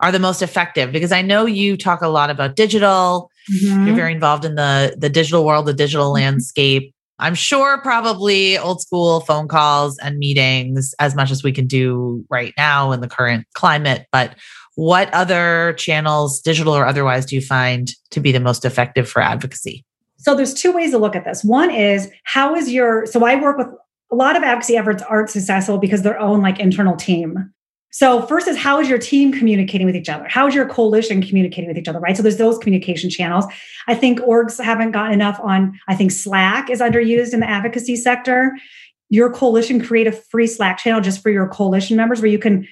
are 0.00 0.12
the 0.12 0.18
most 0.18 0.42
effective? 0.42 0.92
Because 0.92 1.12
I 1.12 1.22
know 1.22 1.46
you 1.46 1.76
talk 1.76 2.00
a 2.00 2.08
lot 2.08 2.30
about 2.30 2.56
digital. 2.56 3.30
Mm-hmm. 3.52 3.86
You're 3.86 3.96
very 3.96 4.12
involved 4.12 4.44
in 4.44 4.54
the, 4.54 4.96
the 4.98 5.10
digital 5.10 5.44
world, 5.44 5.66
the 5.66 5.74
digital 5.74 6.06
mm-hmm. 6.06 6.22
landscape. 6.22 6.94
I'm 7.18 7.34
sure 7.34 7.78
probably 7.82 8.56
old 8.56 8.80
school 8.80 9.20
phone 9.20 9.46
calls 9.46 9.98
and 9.98 10.18
meetings 10.18 10.94
as 10.98 11.14
much 11.14 11.30
as 11.30 11.42
we 11.42 11.52
can 11.52 11.66
do 11.66 12.24
right 12.30 12.54
now 12.56 12.92
in 12.92 13.00
the 13.00 13.08
current 13.08 13.46
climate. 13.52 14.06
But 14.10 14.36
what 14.76 15.12
other 15.12 15.74
channels, 15.74 16.40
digital 16.40 16.74
or 16.74 16.86
otherwise, 16.86 17.26
do 17.26 17.36
you 17.36 17.42
find 17.42 17.90
to 18.10 18.20
be 18.20 18.32
the 18.32 18.40
most 18.40 18.64
effective 18.64 19.06
for 19.08 19.20
advocacy? 19.20 19.84
So 20.16 20.34
there's 20.34 20.54
two 20.54 20.72
ways 20.72 20.92
to 20.92 20.98
look 20.98 21.14
at 21.14 21.24
this. 21.24 21.44
One 21.44 21.70
is 21.70 22.10
how 22.24 22.54
is 22.54 22.72
your 22.72 23.04
so 23.06 23.24
I 23.24 23.36
work 23.36 23.58
with 23.58 23.68
a 24.12 24.16
lot 24.16 24.36
of 24.36 24.42
advocacy 24.42 24.76
efforts 24.76 25.02
aren't 25.02 25.30
successful 25.30 25.78
because 25.78 26.02
their 26.02 26.18
own 26.18 26.40
like 26.40 26.58
internal 26.58 26.96
team. 26.96 27.52
So 27.92 28.22
first 28.22 28.46
is 28.46 28.56
how 28.56 28.78
is 28.78 28.88
your 28.88 28.98
team 28.98 29.32
communicating 29.32 29.86
with 29.86 29.96
each 29.96 30.08
other? 30.08 30.26
How 30.28 30.46
is 30.46 30.54
your 30.54 30.68
coalition 30.68 31.22
communicating 31.22 31.68
with 31.68 31.76
each 31.76 31.88
other, 31.88 31.98
right? 31.98 32.16
So 32.16 32.22
there's 32.22 32.36
those 32.36 32.58
communication 32.58 33.10
channels. 33.10 33.46
I 33.88 33.96
think 33.96 34.20
orgs 34.20 34.62
haven't 34.62 34.92
gotten 34.92 35.12
enough 35.12 35.40
on, 35.42 35.78
I 35.88 35.96
think 35.96 36.12
Slack 36.12 36.70
is 36.70 36.80
underused 36.80 37.34
in 37.34 37.40
the 37.40 37.50
advocacy 37.50 37.96
sector. 37.96 38.56
Your 39.08 39.32
coalition 39.32 39.84
create 39.84 40.06
a 40.06 40.12
free 40.12 40.46
Slack 40.46 40.78
channel 40.78 41.00
just 41.00 41.20
for 41.20 41.30
your 41.30 41.48
coalition 41.48 41.96
members 41.96 42.20
where 42.20 42.30
you 42.30 42.38
can, 42.38 42.66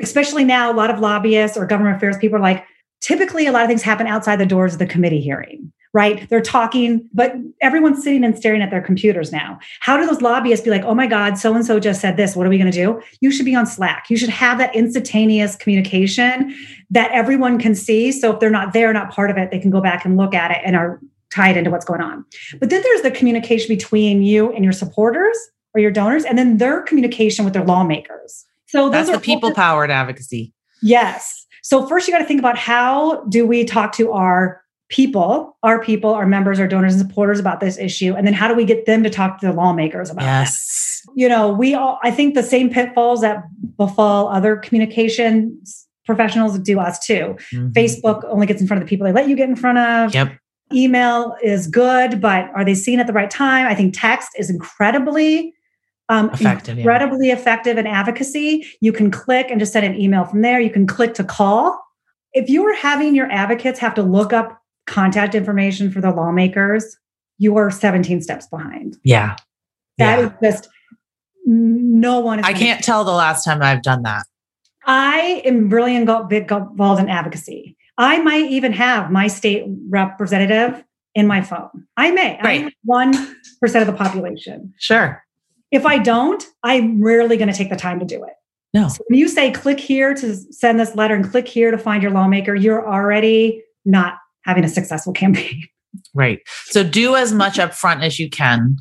especially 0.00 0.44
now, 0.44 0.72
a 0.72 0.74
lot 0.74 0.90
of 0.90 1.00
lobbyists 1.00 1.58
or 1.58 1.66
government 1.66 1.96
affairs 1.96 2.16
people 2.16 2.38
are 2.38 2.42
like, 2.42 2.64
typically 3.02 3.46
a 3.46 3.52
lot 3.52 3.62
of 3.62 3.68
things 3.68 3.82
happen 3.82 4.06
outside 4.06 4.36
the 4.36 4.46
doors 4.46 4.72
of 4.72 4.78
the 4.78 4.86
committee 4.86 5.20
hearing 5.20 5.70
right? 5.92 6.28
They're 6.30 6.40
talking, 6.40 7.08
but 7.12 7.34
everyone's 7.60 8.02
sitting 8.02 8.24
and 8.24 8.36
staring 8.36 8.62
at 8.62 8.70
their 8.70 8.80
computers 8.80 9.30
now. 9.30 9.58
How 9.80 9.96
do 9.96 10.06
those 10.06 10.22
lobbyists 10.22 10.64
be 10.64 10.70
like, 10.70 10.84
oh 10.84 10.94
my 10.94 11.06
God, 11.06 11.36
so 11.36 11.54
and 11.54 11.66
so 11.66 11.78
just 11.78 12.00
said 12.00 12.16
this. 12.16 12.34
What 12.34 12.46
are 12.46 12.50
we 12.50 12.56
going 12.56 12.70
to 12.70 12.76
do? 12.76 13.02
You 13.20 13.30
should 13.30 13.44
be 13.44 13.54
on 13.54 13.66
Slack. 13.66 14.06
You 14.08 14.16
should 14.16 14.30
have 14.30 14.58
that 14.58 14.74
instantaneous 14.74 15.54
communication 15.56 16.54
that 16.90 17.10
everyone 17.10 17.58
can 17.58 17.74
see. 17.74 18.10
So 18.10 18.32
if 18.32 18.40
they're 18.40 18.50
not 18.50 18.72
there, 18.72 18.92
not 18.92 19.10
part 19.10 19.30
of 19.30 19.36
it, 19.36 19.50
they 19.50 19.58
can 19.58 19.70
go 19.70 19.80
back 19.80 20.04
and 20.04 20.16
look 20.16 20.34
at 20.34 20.50
it 20.50 20.58
and 20.64 20.76
are 20.76 20.98
tied 21.30 21.56
into 21.56 21.70
what's 21.70 21.84
going 21.84 22.00
on. 22.00 22.24
But 22.58 22.70
then 22.70 22.82
there's 22.82 23.02
the 23.02 23.10
communication 23.10 23.68
between 23.68 24.22
you 24.22 24.52
and 24.52 24.64
your 24.64 24.72
supporters 24.72 25.36
or 25.74 25.80
your 25.80 25.90
donors, 25.90 26.24
and 26.24 26.36
then 26.36 26.58
their 26.58 26.82
communication 26.82 27.44
with 27.46 27.54
their 27.54 27.64
lawmakers. 27.64 28.44
So 28.66 28.90
that's 28.90 29.10
the 29.10 29.18
people 29.18 29.54
powered 29.54 29.90
advocacy. 29.90 30.52
Yes. 30.82 31.46
So 31.62 31.86
first 31.86 32.08
you 32.08 32.12
got 32.12 32.18
to 32.18 32.26
think 32.26 32.40
about 32.40 32.58
how 32.58 33.24
do 33.24 33.46
we 33.46 33.64
talk 33.64 33.92
to 33.92 34.12
our 34.12 34.61
people, 34.92 35.56
our 35.62 35.82
people, 35.82 36.12
our 36.12 36.26
members, 36.26 36.60
our 36.60 36.68
donors 36.68 36.94
and 36.94 37.02
supporters 37.02 37.40
about 37.40 37.60
this 37.60 37.78
issue? 37.78 38.14
And 38.14 38.26
then 38.26 38.34
how 38.34 38.46
do 38.46 38.54
we 38.54 38.64
get 38.64 38.84
them 38.86 39.02
to 39.02 39.10
talk 39.10 39.40
to 39.40 39.46
the 39.46 39.52
lawmakers 39.52 40.10
about 40.10 40.24
yes. 40.24 41.02
That? 41.06 41.12
You 41.16 41.28
know, 41.28 41.52
we 41.52 41.74
all, 41.74 41.98
I 42.04 42.12
think 42.12 42.34
the 42.34 42.42
same 42.42 42.70
pitfalls 42.70 43.22
that 43.22 43.42
befall 43.76 44.28
other 44.28 44.56
communications 44.56 45.88
professionals 46.04 46.58
do 46.58 46.78
us 46.78 47.04
too. 47.04 47.36
Mm-hmm. 47.52 47.68
Facebook 47.70 48.24
only 48.24 48.46
gets 48.46 48.60
in 48.60 48.66
front 48.66 48.82
of 48.82 48.88
the 48.88 48.90
people 48.90 49.06
they 49.06 49.12
let 49.12 49.28
you 49.28 49.36
get 49.36 49.48
in 49.48 49.56
front 49.56 49.78
of. 49.78 50.14
Yep. 50.14 50.36
Email 50.72 51.36
is 51.42 51.66
good, 51.66 52.20
but 52.20 52.50
are 52.54 52.64
they 52.64 52.74
seen 52.74 53.00
at 53.00 53.06
the 53.06 53.12
right 53.12 53.30
time? 53.30 53.66
I 53.66 53.74
think 53.74 53.94
text 53.96 54.30
is 54.38 54.50
incredibly 54.50 55.54
um, 56.08 56.30
effective, 56.30 56.78
incredibly 56.78 57.28
yeah. 57.28 57.34
effective 57.34 57.78
in 57.78 57.86
advocacy. 57.86 58.66
You 58.80 58.92
can 58.92 59.10
click 59.10 59.46
and 59.50 59.60
just 59.60 59.72
send 59.72 59.86
an 59.86 59.98
email 60.00 60.24
from 60.24 60.42
there. 60.42 60.60
You 60.60 60.70
can 60.70 60.86
click 60.86 61.14
to 61.14 61.24
call. 61.24 61.78
If 62.32 62.48
you 62.48 62.64
are 62.66 62.74
having 62.74 63.14
your 63.14 63.30
advocates 63.30 63.78
have 63.78 63.94
to 63.94 64.02
look 64.02 64.32
up 64.32 64.61
contact 64.86 65.34
information 65.34 65.90
for 65.90 66.00
the 66.00 66.10
lawmakers, 66.10 66.96
you 67.38 67.56
are 67.56 67.70
17 67.70 68.22
steps 68.22 68.46
behind. 68.46 68.96
Yeah. 69.04 69.36
that 69.98 70.18
yeah. 70.18 70.26
is 70.26 70.32
just 70.42 70.68
no 71.44 72.20
one 72.20 72.38
is 72.38 72.44
I 72.44 72.52
can't 72.52 72.84
tell 72.84 73.04
the 73.04 73.12
last 73.12 73.44
time 73.44 73.62
I've 73.62 73.82
done 73.82 74.02
that. 74.02 74.24
I 74.86 75.42
am 75.44 75.68
really 75.68 75.96
involved 75.96 76.32
in 76.32 77.08
advocacy. 77.08 77.76
I 77.98 78.20
might 78.20 78.50
even 78.50 78.72
have 78.72 79.10
my 79.10 79.26
state 79.26 79.64
representative 79.88 80.82
in 81.14 81.26
my 81.26 81.42
phone. 81.42 81.86
I 81.96 82.10
may. 82.10 82.40
Right. 82.42 82.72
One 82.84 83.12
percent 83.60 83.86
of 83.86 83.92
the 83.92 83.98
population. 83.98 84.72
Sure. 84.78 85.22
If 85.70 85.86
I 85.86 85.98
don't, 85.98 86.44
I'm 86.62 87.02
rarely 87.02 87.36
going 87.36 87.50
to 87.50 87.56
take 87.56 87.70
the 87.70 87.76
time 87.76 87.98
to 88.00 88.04
do 88.06 88.22
it. 88.24 88.34
No. 88.74 88.88
So 88.88 89.04
when 89.08 89.18
you 89.18 89.28
say 89.28 89.50
click 89.50 89.78
here 89.78 90.14
to 90.14 90.34
send 90.34 90.80
this 90.80 90.94
letter 90.94 91.14
and 91.14 91.28
click 91.30 91.46
here 91.46 91.70
to 91.70 91.78
find 91.78 92.02
your 92.02 92.12
lawmaker, 92.12 92.54
you're 92.54 92.86
already 92.86 93.62
not 93.84 94.18
having 94.44 94.64
a 94.64 94.68
successful 94.68 95.12
campaign. 95.12 95.62
Right. 96.14 96.40
So 96.64 96.82
do 96.82 97.16
as 97.16 97.34
much 97.34 97.58
upfront 97.58 98.02
as 98.02 98.18
you 98.18 98.30
can. 98.30 98.78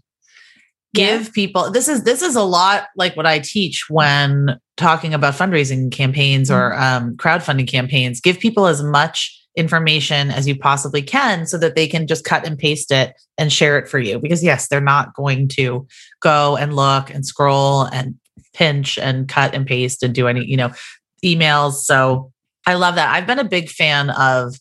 Give 0.93 1.23
yeah. 1.23 1.31
people 1.33 1.69
this 1.69 1.89
is 1.89 2.05
this 2.05 2.21
is 2.21 2.37
a 2.37 2.43
lot 2.43 2.87
like 2.95 3.17
what 3.17 3.25
I 3.25 3.39
teach 3.39 3.87
when 3.89 4.57
talking 4.77 5.13
about 5.13 5.33
fundraising 5.33 5.91
campaigns 5.91 6.49
mm-hmm. 6.49 6.57
or 6.57 6.73
um, 6.79 7.17
crowdfunding 7.17 7.67
campaigns. 7.67 8.21
Give 8.21 8.39
people 8.39 8.65
as 8.65 8.81
much 8.81 9.37
information 9.57 10.31
as 10.31 10.47
you 10.47 10.57
possibly 10.57 11.01
can 11.01 11.45
so 11.45 11.57
that 11.57 11.75
they 11.75 11.87
can 11.87 12.07
just 12.07 12.23
cut 12.23 12.45
and 12.45 12.57
paste 12.57 12.91
it 12.91 13.13
and 13.37 13.51
share 13.51 13.77
it 13.77 13.89
for 13.89 13.99
you. 13.99 14.19
Because 14.19 14.43
yes, 14.43 14.67
they're 14.67 14.79
not 14.79 15.13
going 15.13 15.47
to 15.49 15.85
go 16.21 16.55
and 16.55 16.75
look 16.75 17.09
and 17.09 17.25
scroll 17.25 17.83
and 17.83 18.15
pinch 18.53 18.97
and 18.97 19.27
cut 19.27 19.53
and 19.53 19.65
paste 19.65 20.03
and 20.03 20.15
do 20.15 20.27
any, 20.27 20.45
you 20.45 20.57
know, 20.57 20.71
emails. 21.23 21.73
So 21.73 22.31
I 22.65 22.75
love 22.75 22.95
that. 22.95 23.13
I've 23.13 23.27
been 23.27 23.39
a 23.39 23.43
big 23.43 23.69
fan 23.69 24.09
of 24.11 24.55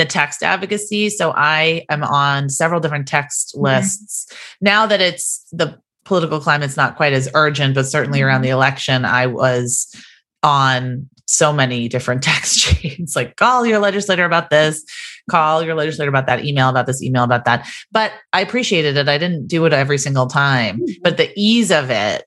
the 0.00 0.06
text 0.06 0.42
advocacy. 0.42 1.10
So 1.10 1.34
I 1.36 1.84
am 1.90 2.02
on 2.02 2.48
several 2.48 2.80
different 2.80 3.06
text 3.06 3.52
mm-hmm. 3.54 3.64
lists. 3.64 4.32
Now 4.62 4.86
that 4.86 5.02
it's 5.02 5.44
the 5.52 5.78
political 6.06 6.40
climate's 6.40 6.76
not 6.76 6.96
quite 6.96 7.12
as 7.12 7.28
urgent, 7.34 7.74
but 7.74 7.86
certainly 7.86 8.22
around 8.22 8.40
the 8.40 8.48
mm-hmm. 8.48 8.54
election, 8.54 9.04
I 9.04 9.26
was 9.26 9.94
on 10.42 11.06
so 11.26 11.52
many 11.52 11.86
different 11.86 12.22
text 12.30 12.60
chains 12.60 13.14
like 13.14 13.36
call 13.36 13.66
your 13.66 13.78
legislator 13.78 14.24
about 14.24 14.48
this, 14.48 14.82
call 15.30 15.62
your 15.62 15.74
legislator 15.74 16.08
about 16.08 16.26
that, 16.26 16.46
email 16.46 16.70
about 16.70 16.86
this, 16.86 17.02
email 17.02 17.24
about 17.24 17.44
that. 17.44 17.68
But 17.92 18.12
I 18.32 18.40
appreciated 18.40 18.96
it. 18.96 19.06
I 19.06 19.18
didn't 19.18 19.48
do 19.48 19.66
it 19.66 19.74
every 19.74 19.98
single 19.98 20.28
time, 20.28 20.78
mm-hmm. 20.78 21.02
but 21.02 21.18
the 21.18 21.30
ease 21.36 21.70
of 21.70 21.90
it 21.90 22.24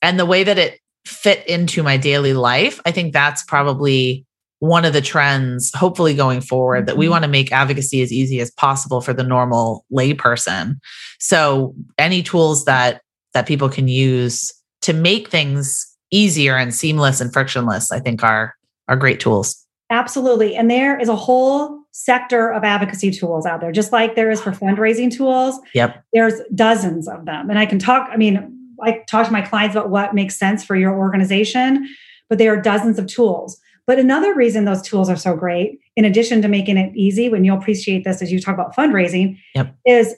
and 0.00 0.16
the 0.16 0.26
way 0.26 0.44
that 0.44 0.58
it 0.58 0.78
fit 1.04 1.44
into 1.48 1.82
my 1.82 1.96
daily 1.96 2.34
life, 2.34 2.80
I 2.86 2.92
think 2.92 3.12
that's 3.12 3.42
probably 3.42 4.24
one 4.60 4.84
of 4.84 4.92
the 4.92 5.00
trends, 5.00 5.70
hopefully 5.74 6.14
going 6.14 6.40
forward, 6.40 6.80
mm-hmm. 6.80 6.86
that 6.86 6.96
we 6.96 7.06
mm-hmm. 7.06 7.12
want 7.12 7.24
to 7.24 7.30
make 7.30 7.52
advocacy 7.52 8.02
as 8.02 8.12
easy 8.12 8.40
as 8.40 8.50
possible 8.50 9.00
for 9.00 9.12
the 9.12 9.24
normal 9.24 9.84
layperson. 9.92 10.76
So 11.18 11.74
any 11.98 12.22
tools 12.22 12.64
that 12.64 13.02
that 13.34 13.46
people 13.46 13.68
can 13.68 13.86
use 13.86 14.52
to 14.80 14.92
make 14.92 15.28
things 15.28 15.86
easier 16.10 16.56
and 16.56 16.74
seamless 16.74 17.20
and 17.20 17.32
frictionless, 17.32 17.92
I 17.92 18.00
think 18.00 18.22
are 18.22 18.54
are 18.88 18.96
great 18.96 19.20
tools. 19.20 19.66
Absolutely. 19.90 20.56
And 20.56 20.70
there 20.70 20.98
is 20.98 21.08
a 21.08 21.16
whole 21.16 21.80
sector 21.92 22.52
of 22.52 22.64
advocacy 22.64 23.10
tools 23.10 23.46
out 23.46 23.60
there, 23.60 23.72
just 23.72 23.92
like 23.92 24.16
there 24.16 24.30
is 24.30 24.40
for 24.40 24.50
fundraising 24.50 25.14
tools. 25.14 25.58
Yep. 25.74 26.02
There's 26.12 26.34
dozens 26.54 27.08
of 27.08 27.24
them. 27.24 27.48
And 27.50 27.58
I 27.58 27.66
can 27.66 27.78
talk, 27.78 28.08
I 28.12 28.16
mean, 28.16 28.52
I 28.82 29.02
talk 29.08 29.26
to 29.26 29.32
my 29.32 29.42
clients 29.42 29.74
about 29.74 29.90
what 29.90 30.14
makes 30.14 30.36
sense 30.36 30.64
for 30.64 30.76
your 30.76 30.94
organization, 30.94 31.88
but 32.28 32.38
there 32.38 32.52
are 32.52 32.60
dozens 32.60 32.98
of 32.98 33.06
tools. 33.06 33.60
But 33.86 33.98
another 33.98 34.34
reason 34.34 34.64
those 34.64 34.82
tools 34.82 35.08
are 35.08 35.16
so 35.16 35.36
great, 35.36 35.78
in 35.94 36.04
addition 36.04 36.42
to 36.42 36.48
making 36.48 36.76
it 36.76 36.94
easy, 36.96 37.28
when 37.28 37.44
you'll 37.44 37.58
appreciate 37.58 38.04
this 38.04 38.20
as 38.20 38.32
you 38.32 38.40
talk 38.40 38.54
about 38.54 38.74
fundraising, 38.74 39.38
yep. 39.54 39.74
is 39.86 40.14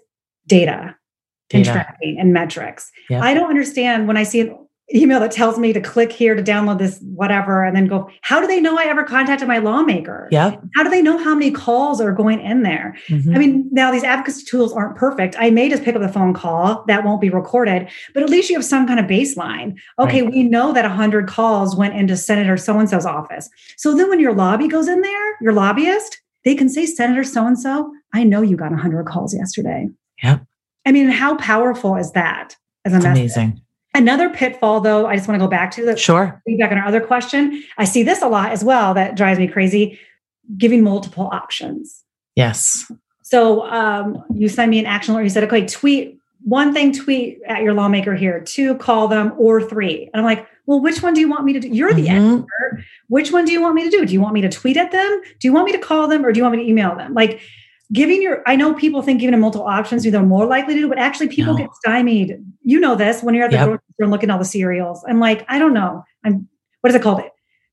data, 0.46 0.96
data. 1.50 1.56
and 1.56 1.64
tracking 1.64 2.18
and 2.18 2.32
metrics. 2.32 2.90
Yep. 3.10 3.22
I 3.22 3.34
don't 3.34 3.50
understand 3.50 4.08
when 4.08 4.16
I 4.16 4.22
see 4.22 4.50
email 4.94 5.20
that 5.20 5.30
tells 5.30 5.58
me 5.58 5.72
to 5.72 5.80
click 5.80 6.10
here 6.10 6.34
to 6.34 6.42
download 6.42 6.78
this 6.78 6.98
whatever 7.00 7.62
and 7.62 7.76
then 7.76 7.86
go 7.86 8.08
how 8.22 8.40
do 8.40 8.46
they 8.46 8.60
know 8.60 8.78
i 8.78 8.84
ever 8.84 9.04
contacted 9.04 9.46
my 9.46 9.58
lawmaker? 9.58 10.28
Yeah. 10.30 10.56
How 10.74 10.82
do 10.82 10.90
they 10.90 11.02
know 11.02 11.18
how 11.18 11.34
many 11.34 11.50
calls 11.50 12.00
are 12.00 12.12
going 12.12 12.40
in 12.40 12.62
there? 12.62 12.96
Mm-hmm. 13.08 13.34
i 13.34 13.38
mean 13.38 13.68
now 13.70 13.90
these 13.90 14.04
advocacy 14.04 14.44
tools 14.44 14.72
aren't 14.72 14.96
perfect. 14.96 15.36
I 15.38 15.50
may 15.50 15.68
just 15.68 15.82
pick 15.82 15.94
up 15.94 16.02
the 16.02 16.08
phone 16.08 16.32
call. 16.32 16.84
That 16.86 17.04
won't 17.04 17.20
be 17.20 17.30
recorded 17.30 17.88
but 18.14 18.22
at 18.22 18.30
least 18.30 18.48
you 18.48 18.56
have 18.56 18.64
some 18.64 18.86
kind 18.86 18.98
of 18.98 19.06
baseline. 19.06 19.76
Okay 19.98 20.22
right. 20.22 20.30
we 20.30 20.42
know 20.42 20.72
that 20.72 20.84
100 20.84 21.28
calls 21.28 21.76
went 21.76 21.94
into 21.94 22.16
senator 22.16 22.56
so 22.56 22.78
and 22.78 22.88
so's 22.88 23.06
office. 23.06 23.50
So 23.76 23.94
then 23.94 24.08
when 24.08 24.20
your 24.20 24.34
lobby 24.34 24.68
goes 24.68 24.88
in 24.88 25.02
there 25.02 25.38
your 25.40 25.52
lobbyist 25.52 26.20
they 26.44 26.54
can 26.54 26.68
say 26.68 26.86
senator 26.86 27.24
so 27.24 27.46
and 27.46 27.58
so 27.58 27.92
i 28.14 28.24
know 28.24 28.40
you 28.40 28.56
got 28.56 28.70
100 28.70 29.04
calls 29.06 29.34
yesterday. 29.34 29.88
Yeah 30.22 30.38
i 30.86 30.92
mean 30.92 31.08
how 31.08 31.36
powerful 31.36 31.96
is 31.96 32.12
that 32.12 32.56
as 32.84 32.94
a 32.94 32.96
amazing 32.96 33.60
Another 33.98 34.30
pitfall, 34.30 34.80
though, 34.80 35.06
I 35.06 35.16
just 35.16 35.26
want 35.26 35.40
to 35.40 35.44
go 35.44 35.50
back 35.50 35.72
to 35.72 35.84
the 35.84 35.96
sure 35.96 36.40
feedback 36.46 36.70
on 36.70 36.78
our 36.78 36.86
other 36.86 37.00
question. 37.00 37.64
I 37.78 37.84
see 37.84 38.04
this 38.04 38.22
a 38.22 38.28
lot 38.28 38.52
as 38.52 38.62
well 38.62 38.94
that 38.94 39.16
drives 39.16 39.40
me 39.40 39.48
crazy 39.48 39.98
giving 40.56 40.84
multiple 40.84 41.28
options. 41.32 42.04
Yes. 42.36 42.90
So 43.22 43.66
um, 43.66 44.22
you 44.32 44.48
send 44.48 44.70
me 44.70 44.78
an 44.78 44.86
action 44.86 45.14
alert. 45.14 45.24
You 45.24 45.30
said, 45.30 45.42
okay, 45.44 45.66
tweet 45.66 46.16
one 46.44 46.72
thing, 46.72 46.92
tweet 46.92 47.40
at 47.48 47.62
your 47.62 47.74
lawmaker 47.74 48.14
here, 48.14 48.40
two, 48.40 48.76
call 48.76 49.08
them, 49.08 49.32
or 49.36 49.60
three. 49.60 50.08
And 50.14 50.20
I'm 50.20 50.24
like, 50.24 50.46
well, 50.66 50.80
which 50.80 51.02
one 51.02 51.12
do 51.12 51.20
you 51.20 51.28
want 51.28 51.44
me 51.44 51.52
to 51.54 51.60
do? 51.60 51.68
You're 51.68 51.92
the 51.92 52.06
mm-hmm. 52.06 52.42
expert. 52.42 52.84
Which 53.08 53.32
one 53.32 53.44
do 53.46 53.52
you 53.52 53.60
want 53.60 53.74
me 53.74 53.82
to 53.82 53.90
do? 53.90 54.06
Do 54.06 54.12
you 54.12 54.20
want 54.20 54.34
me 54.34 54.42
to 54.42 54.48
tweet 54.48 54.76
at 54.76 54.92
them? 54.92 55.22
Do 55.40 55.48
you 55.48 55.52
want 55.52 55.66
me 55.66 55.72
to 55.72 55.78
call 55.78 56.06
them 56.06 56.24
or 56.24 56.30
do 56.30 56.38
you 56.38 56.44
want 56.44 56.56
me 56.56 56.62
to 56.62 56.70
email 56.70 56.94
them? 56.94 57.14
Like, 57.14 57.40
giving 57.92 58.22
your 58.22 58.42
i 58.46 58.54
know 58.54 58.74
people 58.74 59.02
think 59.02 59.20
giving 59.20 59.32
them 59.32 59.40
multiple 59.40 59.66
options 59.66 60.02
they're 60.02 60.22
more 60.22 60.46
likely 60.46 60.74
to 60.74 60.80
do 60.80 60.88
but 60.88 60.98
actually 60.98 61.28
people 61.28 61.54
no. 61.54 61.58
get 61.58 61.74
stymied 61.74 62.38
you 62.62 62.78
know 62.78 62.94
this 62.94 63.22
when 63.22 63.34
you're 63.34 63.44
at 63.44 63.50
the 63.50 63.56
yep. 63.56 63.66
grocery 63.66 63.84
store 63.94 64.04
and 64.04 64.10
looking 64.10 64.30
at 64.30 64.32
all 64.32 64.38
the 64.38 64.44
cereals 64.44 65.04
i'm 65.08 65.20
like 65.20 65.44
i 65.48 65.58
don't 65.58 65.74
know 65.74 66.04
i'm 66.24 66.48
what 66.80 66.90
is 66.90 66.94
it 66.94 67.02
called 67.02 67.22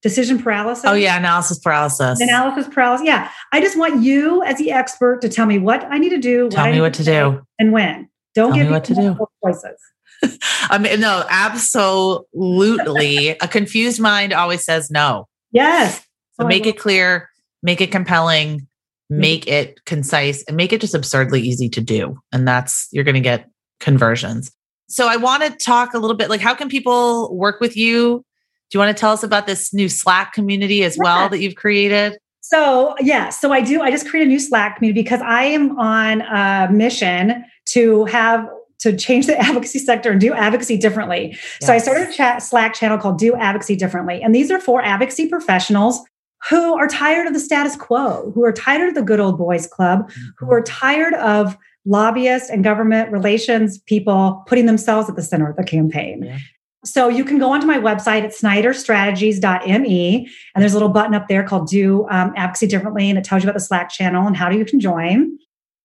decision 0.01 0.41
paralysis 0.41 0.85
oh 0.85 0.93
yeah 0.93 1.17
analysis 1.17 1.59
paralysis 1.59 2.21
analysis 2.21 2.71
paralysis 2.73 3.05
yeah 3.05 3.31
i 3.51 3.59
just 3.59 3.77
want 3.77 4.03
you 4.03 4.43
as 4.43 4.57
the 4.57 4.71
expert 4.71 5.21
to 5.21 5.27
tell 5.27 5.45
me 5.45 5.57
what 5.57 5.83
i 5.85 5.97
need 5.97 6.09
to 6.09 6.19
do 6.19 6.49
tell 6.49 6.71
me 6.71 6.79
what 6.79 6.93
to 6.93 7.03
do 7.03 7.41
and 7.59 7.71
when 7.71 8.07
don't 8.35 8.51
tell 8.51 8.57
give 8.57 8.67
me 8.67 8.71
what 8.71 8.83
to 8.83 8.93
do 8.93 9.17
choices 9.43 9.79
I 10.69 10.77
mean, 10.77 11.01
no, 11.01 11.25
absolutely. 11.29 13.29
a 13.29 13.47
confused 13.47 13.99
mind 13.99 14.33
always 14.33 14.63
says 14.63 14.89
no. 14.89 15.27
Yes. 15.51 15.99
So 16.39 16.45
oh, 16.45 16.47
make 16.47 16.65
it 16.65 16.77
clear, 16.77 17.29
make 17.61 17.81
it 17.81 17.91
compelling. 17.91 18.67
Mm-hmm. 19.11 19.21
make 19.21 19.47
it 19.47 19.85
concise 19.85 20.43
and 20.45 20.57
make 20.57 20.73
it 20.73 20.81
just 20.81 20.95
absurdly 20.95 21.39
easy 21.39 21.69
to 21.69 21.79
do. 21.79 22.19
And 22.31 22.47
that's, 22.47 22.87
you're 22.91 23.03
going 23.03 23.13
to 23.13 23.21
get 23.21 23.47
conversions. 23.79 24.51
So 24.87 25.07
I 25.07 25.15
want 25.15 25.43
to 25.43 25.51
talk 25.51 25.93
a 25.93 25.99
little 25.99 26.17
bit 26.17 26.27
like, 26.27 26.41
how 26.41 26.55
can 26.55 26.69
people 26.69 27.35
work 27.37 27.59
with 27.59 27.77
you? 27.77 28.25
Do 28.71 28.75
you 28.75 28.79
want 28.79 28.97
to 28.97 28.99
tell 28.99 29.11
us 29.11 29.21
about 29.21 29.45
this 29.45 29.71
new 29.75 29.89
Slack 29.89 30.33
community 30.33 30.83
as 30.83 30.97
yeah. 30.97 31.03
well 31.03 31.29
that 31.29 31.39
you've 31.39 31.53
created? 31.53 32.17
So, 32.41 32.95
yeah, 32.99 33.29
so 33.29 33.53
I 33.53 33.61
do. 33.61 33.79
I 33.79 33.91
just 33.91 34.09
created 34.09 34.27
a 34.27 34.31
new 34.31 34.39
Slack 34.39 34.77
community 34.77 35.03
because 35.03 35.21
I 35.21 35.43
am 35.43 35.77
on 35.77 36.21
a 36.21 36.71
mission 36.71 37.45
to 37.67 38.05
have 38.05 38.49
to 38.79 38.97
change 38.97 39.27
the 39.27 39.37
advocacy 39.39 39.77
sector 39.77 40.11
and 40.11 40.19
do 40.19 40.33
advocacy 40.33 40.77
differently. 40.77 41.29
Yes. 41.29 41.57
So 41.61 41.73
I 41.73 41.77
started 41.77 42.09
a 42.09 42.11
chat 42.11 42.41
Slack 42.41 42.73
channel 42.73 42.97
called 42.97 43.19
Do 43.19 43.35
Advocacy 43.35 43.75
Differently. 43.75 44.23
And 44.23 44.33
these 44.33 44.49
are 44.49 44.59
for 44.59 44.83
advocacy 44.83 45.29
professionals 45.29 46.01
who 46.49 46.75
are 46.75 46.87
tired 46.87 47.27
of 47.27 47.33
the 47.33 47.39
status 47.39 47.75
quo, 47.75 48.31
who 48.35 48.43
are 48.43 48.51
tired 48.51 48.89
of 48.89 48.95
the 48.95 49.01
good 49.01 49.19
old 49.19 49.37
boys 49.37 49.67
club, 49.67 50.11
who 50.37 50.51
are 50.51 50.61
tired 50.61 51.13
of 51.15 51.57
lobbyists 51.85 52.49
and 52.49 52.63
government 52.63 53.11
relations 53.11 53.77
people 53.79 54.43
putting 54.47 54.65
themselves 54.65 55.09
at 55.09 55.15
the 55.15 55.21
center 55.21 55.49
of 55.49 55.55
the 55.55 55.63
campaign. 55.63 56.23
Yeah. 56.23 56.37
So 56.83 57.09
you 57.09 57.25
can 57.25 57.39
go 57.39 57.51
onto 57.51 57.65
my 57.65 57.79
website 57.79 58.23
at 58.23 58.31
snyderstrategies.me, 58.31 60.29
and 60.53 60.61
there's 60.61 60.73
a 60.73 60.75
little 60.75 60.89
button 60.89 61.15
up 61.15 61.27
there 61.27 61.43
called 61.43 61.67
Do 61.67 62.07
um, 62.09 62.31
Advocacy 62.35 62.67
Differently, 62.67 63.09
and 63.09 63.17
it 63.17 63.23
tells 63.23 63.41
you 63.43 63.49
about 63.49 63.57
the 63.57 63.65
Slack 63.65 63.89
channel 63.89 64.27
and 64.27 64.37
how 64.37 64.51
you 64.51 64.65
can 64.65 64.79
join. 64.79 65.35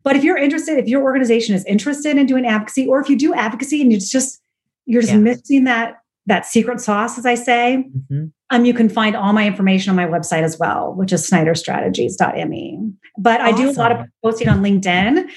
But 0.02 0.16
if 0.16 0.24
you're 0.24 0.36
interested, 0.36 0.78
if 0.78 0.88
your 0.88 1.02
organization 1.02 1.54
is 1.54 1.64
interested 1.64 2.18
in 2.18 2.26
doing 2.26 2.46
advocacy, 2.46 2.86
or 2.86 3.00
if 3.00 3.08
you 3.08 3.16
do 3.16 3.32
advocacy 3.34 3.80
and 3.80 3.92
it's 3.92 4.10
just 4.10 4.40
you're 4.86 5.02
just 5.02 5.14
yeah. 5.14 5.20
missing 5.20 5.64
that 5.64 5.99
that 6.26 6.46
secret 6.46 6.80
sauce, 6.80 7.18
as 7.18 7.26
I 7.26 7.34
say, 7.34 7.84
mm-hmm. 7.88 8.26
um, 8.50 8.64
you 8.64 8.74
can 8.74 8.88
find 8.88 9.16
all 9.16 9.32
my 9.32 9.46
information 9.46 9.90
on 9.90 9.96
my 9.96 10.06
website 10.06 10.42
as 10.42 10.58
well, 10.58 10.92
which 10.94 11.12
is 11.12 11.28
snyderstrategies.me. 11.28 12.92
But 13.18 13.40
awesome. 13.40 13.54
I 13.54 13.58
do 13.58 13.70
a 13.70 13.72
lot 13.72 13.92
of 13.92 14.06
posting 14.22 14.48
on 14.48 14.62
LinkedIn. 14.62 15.28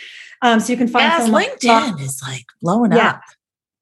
Um, 0.41 0.59
so 0.59 0.73
you 0.73 0.77
can 0.77 0.87
find 0.87 1.05
yes, 1.05 1.29
LinkedIn 1.29 2.01
is 2.01 2.21
like 2.21 2.45
blowing 2.61 2.91
yeah. 2.91 3.09
up. 3.09 3.21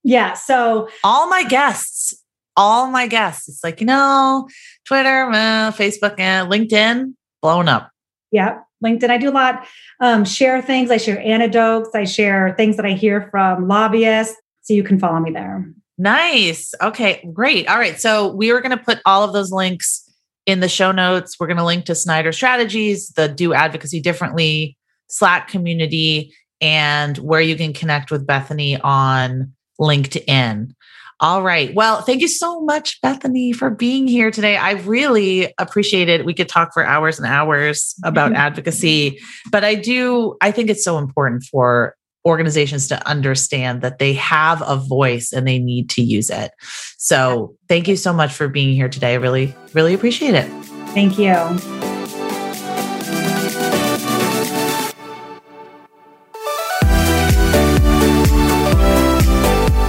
Yeah. 0.03 0.33
So 0.33 0.89
all 1.03 1.27
my 1.27 1.43
guests, 1.43 2.13
all 2.55 2.87
my 2.87 3.07
guests, 3.07 3.49
it's 3.49 3.63
like, 3.63 3.79
you 3.79 3.87
know, 3.87 4.47
Twitter, 4.85 5.29
uh, 5.31 5.71
Facebook, 5.71 6.19
and 6.19 6.47
uh, 6.47 6.51
LinkedIn, 6.51 7.13
blown 7.41 7.67
up. 7.67 7.89
Yeah. 8.31 8.59
LinkedIn. 8.83 9.09
I 9.09 9.17
do 9.17 9.29
a 9.29 9.31
lot, 9.31 9.65
um, 9.99 10.25
share 10.25 10.61
things. 10.61 10.89
I 10.91 10.97
share 10.97 11.19
anecdotes. 11.19 11.89
I 11.93 12.03
share 12.03 12.53
things 12.57 12.77
that 12.77 12.85
I 12.85 12.91
hear 12.91 13.27
from 13.29 13.67
lobbyists. 13.67 14.35
So 14.61 14.73
you 14.73 14.83
can 14.83 14.99
follow 14.99 15.19
me 15.19 15.31
there. 15.31 15.71
Nice. 16.01 16.73
Okay, 16.81 17.23
great. 17.31 17.67
All 17.67 17.77
right. 17.77 18.01
So 18.01 18.33
we 18.33 18.49
are 18.49 18.59
going 18.59 18.75
to 18.75 18.83
put 18.83 18.97
all 19.05 19.23
of 19.23 19.33
those 19.33 19.51
links 19.51 20.09
in 20.47 20.59
the 20.59 20.67
show 20.67 20.91
notes. 20.91 21.39
We're 21.39 21.45
going 21.45 21.57
to 21.57 21.63
link 21.63 21.85
to 21.85 21.93
Snyder 21.93 22.31
Strategies, 22.31 23.09
the 23.09 23.27
Do 23.27 23.53
Advocacy 23.53 24.01
Differently 24.01 24.77
Slack 25.09 25.47
community, 25.47 26.33
and 26.59 27.19
where 27.19 27.39
you 27.39 27.55
can 27.55 27.71
connect 27.71 28.09
with 28.09 28.25
Bethany 28.25 28.81
on 28.81 29.53
LinkedIn. 29.79 30.71
All 31.19 31.43
right. 31.43 31.71
Well, 31.75 32.01
thank 32.01 32.21
you 32.21 32.27
so 32.27 32.61
much, 32.61 32.99
Bethany, 33.01 33.53
for 33.53 33.69
being 33.69 34.07
here 34.07 34.31
today. 34.31 34.57
I 34.57 34.71
really 34.71 35.53
appreciate 35.59 36.09
it. 36.09 36.25
We 36.25 36.33
could 36.33 36.49
talk 36.49 36.73
for 36.73 36.83
hours 36.83 37.19
and 37.19 37.27
hours 37.27 37.93
about 38.03 38.33
advocacy, 38.35 39.19
but 39.51 39.63
I 39.63 39.75
do, 39.75 40.35
I 40.41 40.49
think 40.49 40.71
it's 40.71 40.83
so 40.83 40.97
important 40.97 41.43
for 41.43 41.95
organizations 42.25 42.87
to 42.89 43.07
understand 43.07 43.81
that 43.81 43.99
they 43.99 44.13
have 44.13 44.61
a 44.65 44.75
voice 44.77 45.33
and 45.33 45.47
they 45.47 45.59
need 45.59 45.89
to 45.91 46.01
use 46.01 46.29
it. 46.29 46.51
So, 46.97 47.55
thank 47.67 47.87
you 47.87 47.95
so 47.95 48.13
much 48.13 48.31
for 48.31 48.47
being 48.47 48.75
here 48.75 48.89
today. 48.89 49.13
I 49.13 49.17
really, 49.17 49.55
really 49.73 49.93
appreciate 49.93 50.35
it. 50.35 50.49
Thank 50.93 51.17
you. 51.17 51.33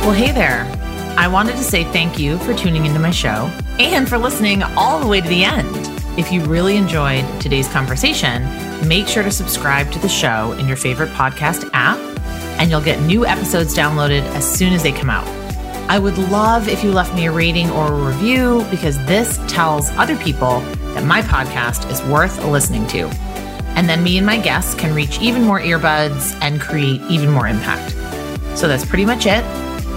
Well, 0.02 0.12
hey 0.12 0.32
there. 0.32 0.70
I 1.16 1.28
wanted 1.28 1.52
to 1.52 1.62
say 1.62 1.84
thank 1.84 2.18
you 2.18 2.38
for 2.38 2.54
tuning 2.54 2.84
into 2.84 2.98
my 2.98 3.10
show 3.10 3.50
and 3.78 4.08
for 4.08 4.18
listening 4.18 4.62
all 4.76 5.00
the 5.00 5.06
way 5.06 5.20
to 5.20 5.28
the 5.28 5.44
end. 5.44 5.68
If 6.18 6.30
you 6.30 6.42
really 6.44 6.76
enjoyed 6.76 7.24
today's 7.40 7.68
conversation, 7.68 8.42
make 8.86 9.08
sure 9.08 9.22
to 9.22 9.30
subscribe 9.30 9.90
to 9.92 9.98
the 9.98 10.08
show 10.08 10.52
in 10.52 10.68
your 10.68 10.76
favorite 10.76 11.10
podcast 11.10 11.70
app 11.72 12.11
and 12.58 12.70
you'll 12.70 12.80
get 12.80 13.00
new 13.02 13.26
episodes 13.26 13.76
downloaded 13.76 14.22
as 14.34 14.50
soon 14.50 14.72
as 14.72 14.82
they 14.82 14.92
come 14.92 15.10
out. 15.10 15.26
I 15.90 15.98
would 15.98 16.16
love 16.16 16.68
if 16.68 16.82
you 16.82 16.90
left 16.92 17.14
me 17.14 17.26
a 17.26 17.32
rating 17.32 17.70
or 17.70 17.92
a 17.92 18.06
review 18.06 18.64
because 18.70 18.96
this 19.06 19.38
tells 19.48 19.90
other 19.90 20.16
people 20.16 20.60
that 20.94 21.04
my 21.04 21.22
podcast 21.22 21.90
is 21.90 22.02
worth 22.04 22.42
listening 22.44 22.86
to. 22.88 23.08
And 23.76 23.88
then 23.88 24.02
me 24.02 24.16
and 24.16 24.26
my 24.26 24.38
guests 24.38 24.74
can 24.74 24.94
reach 24.94 25.20
even 25.20 25.42
more 25.42 25.60
earbuds 25.60 26.38
and 26.40 26.60
create 26.60 27.00
even 27.10 27.30
more 27.30 27.48
impact. 27.48 27.92
So 28.56 28.68
that's 28.68 28.84
pretty 28.84 29.04
much 29.04 29.26
it. 29.26 29.44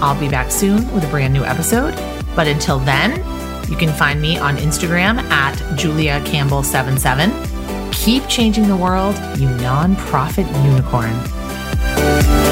I'll 0.02 0.18
be 0.18 0.28
back 0.28 0.50
soon 0.50 0.92
with 0.92 1.04
a 1.04 1.08
brand 1.08 1.32
new 1.32 1.44
episode. 1.44 1.94
But 2.34 2.46
until 2.46 2.78
then, 2.78 3.16
you 3.70 3.76
can 3.76 3.92
find 3.92 4.20
me 4.20 4.38
on 4.38 4.56
Instagram 4.56 5.18
at 5.30 5.78
Julia 5.78 6.20
Campbell77. 6.20 7.92
Keep 7.92 8.28
changing 8.28 8.68
the 8.68 8.76
world, 8.76 9.14
you 9.38 9.48
nonprofit 9.48 10.46
unicorn. 10.64 12.45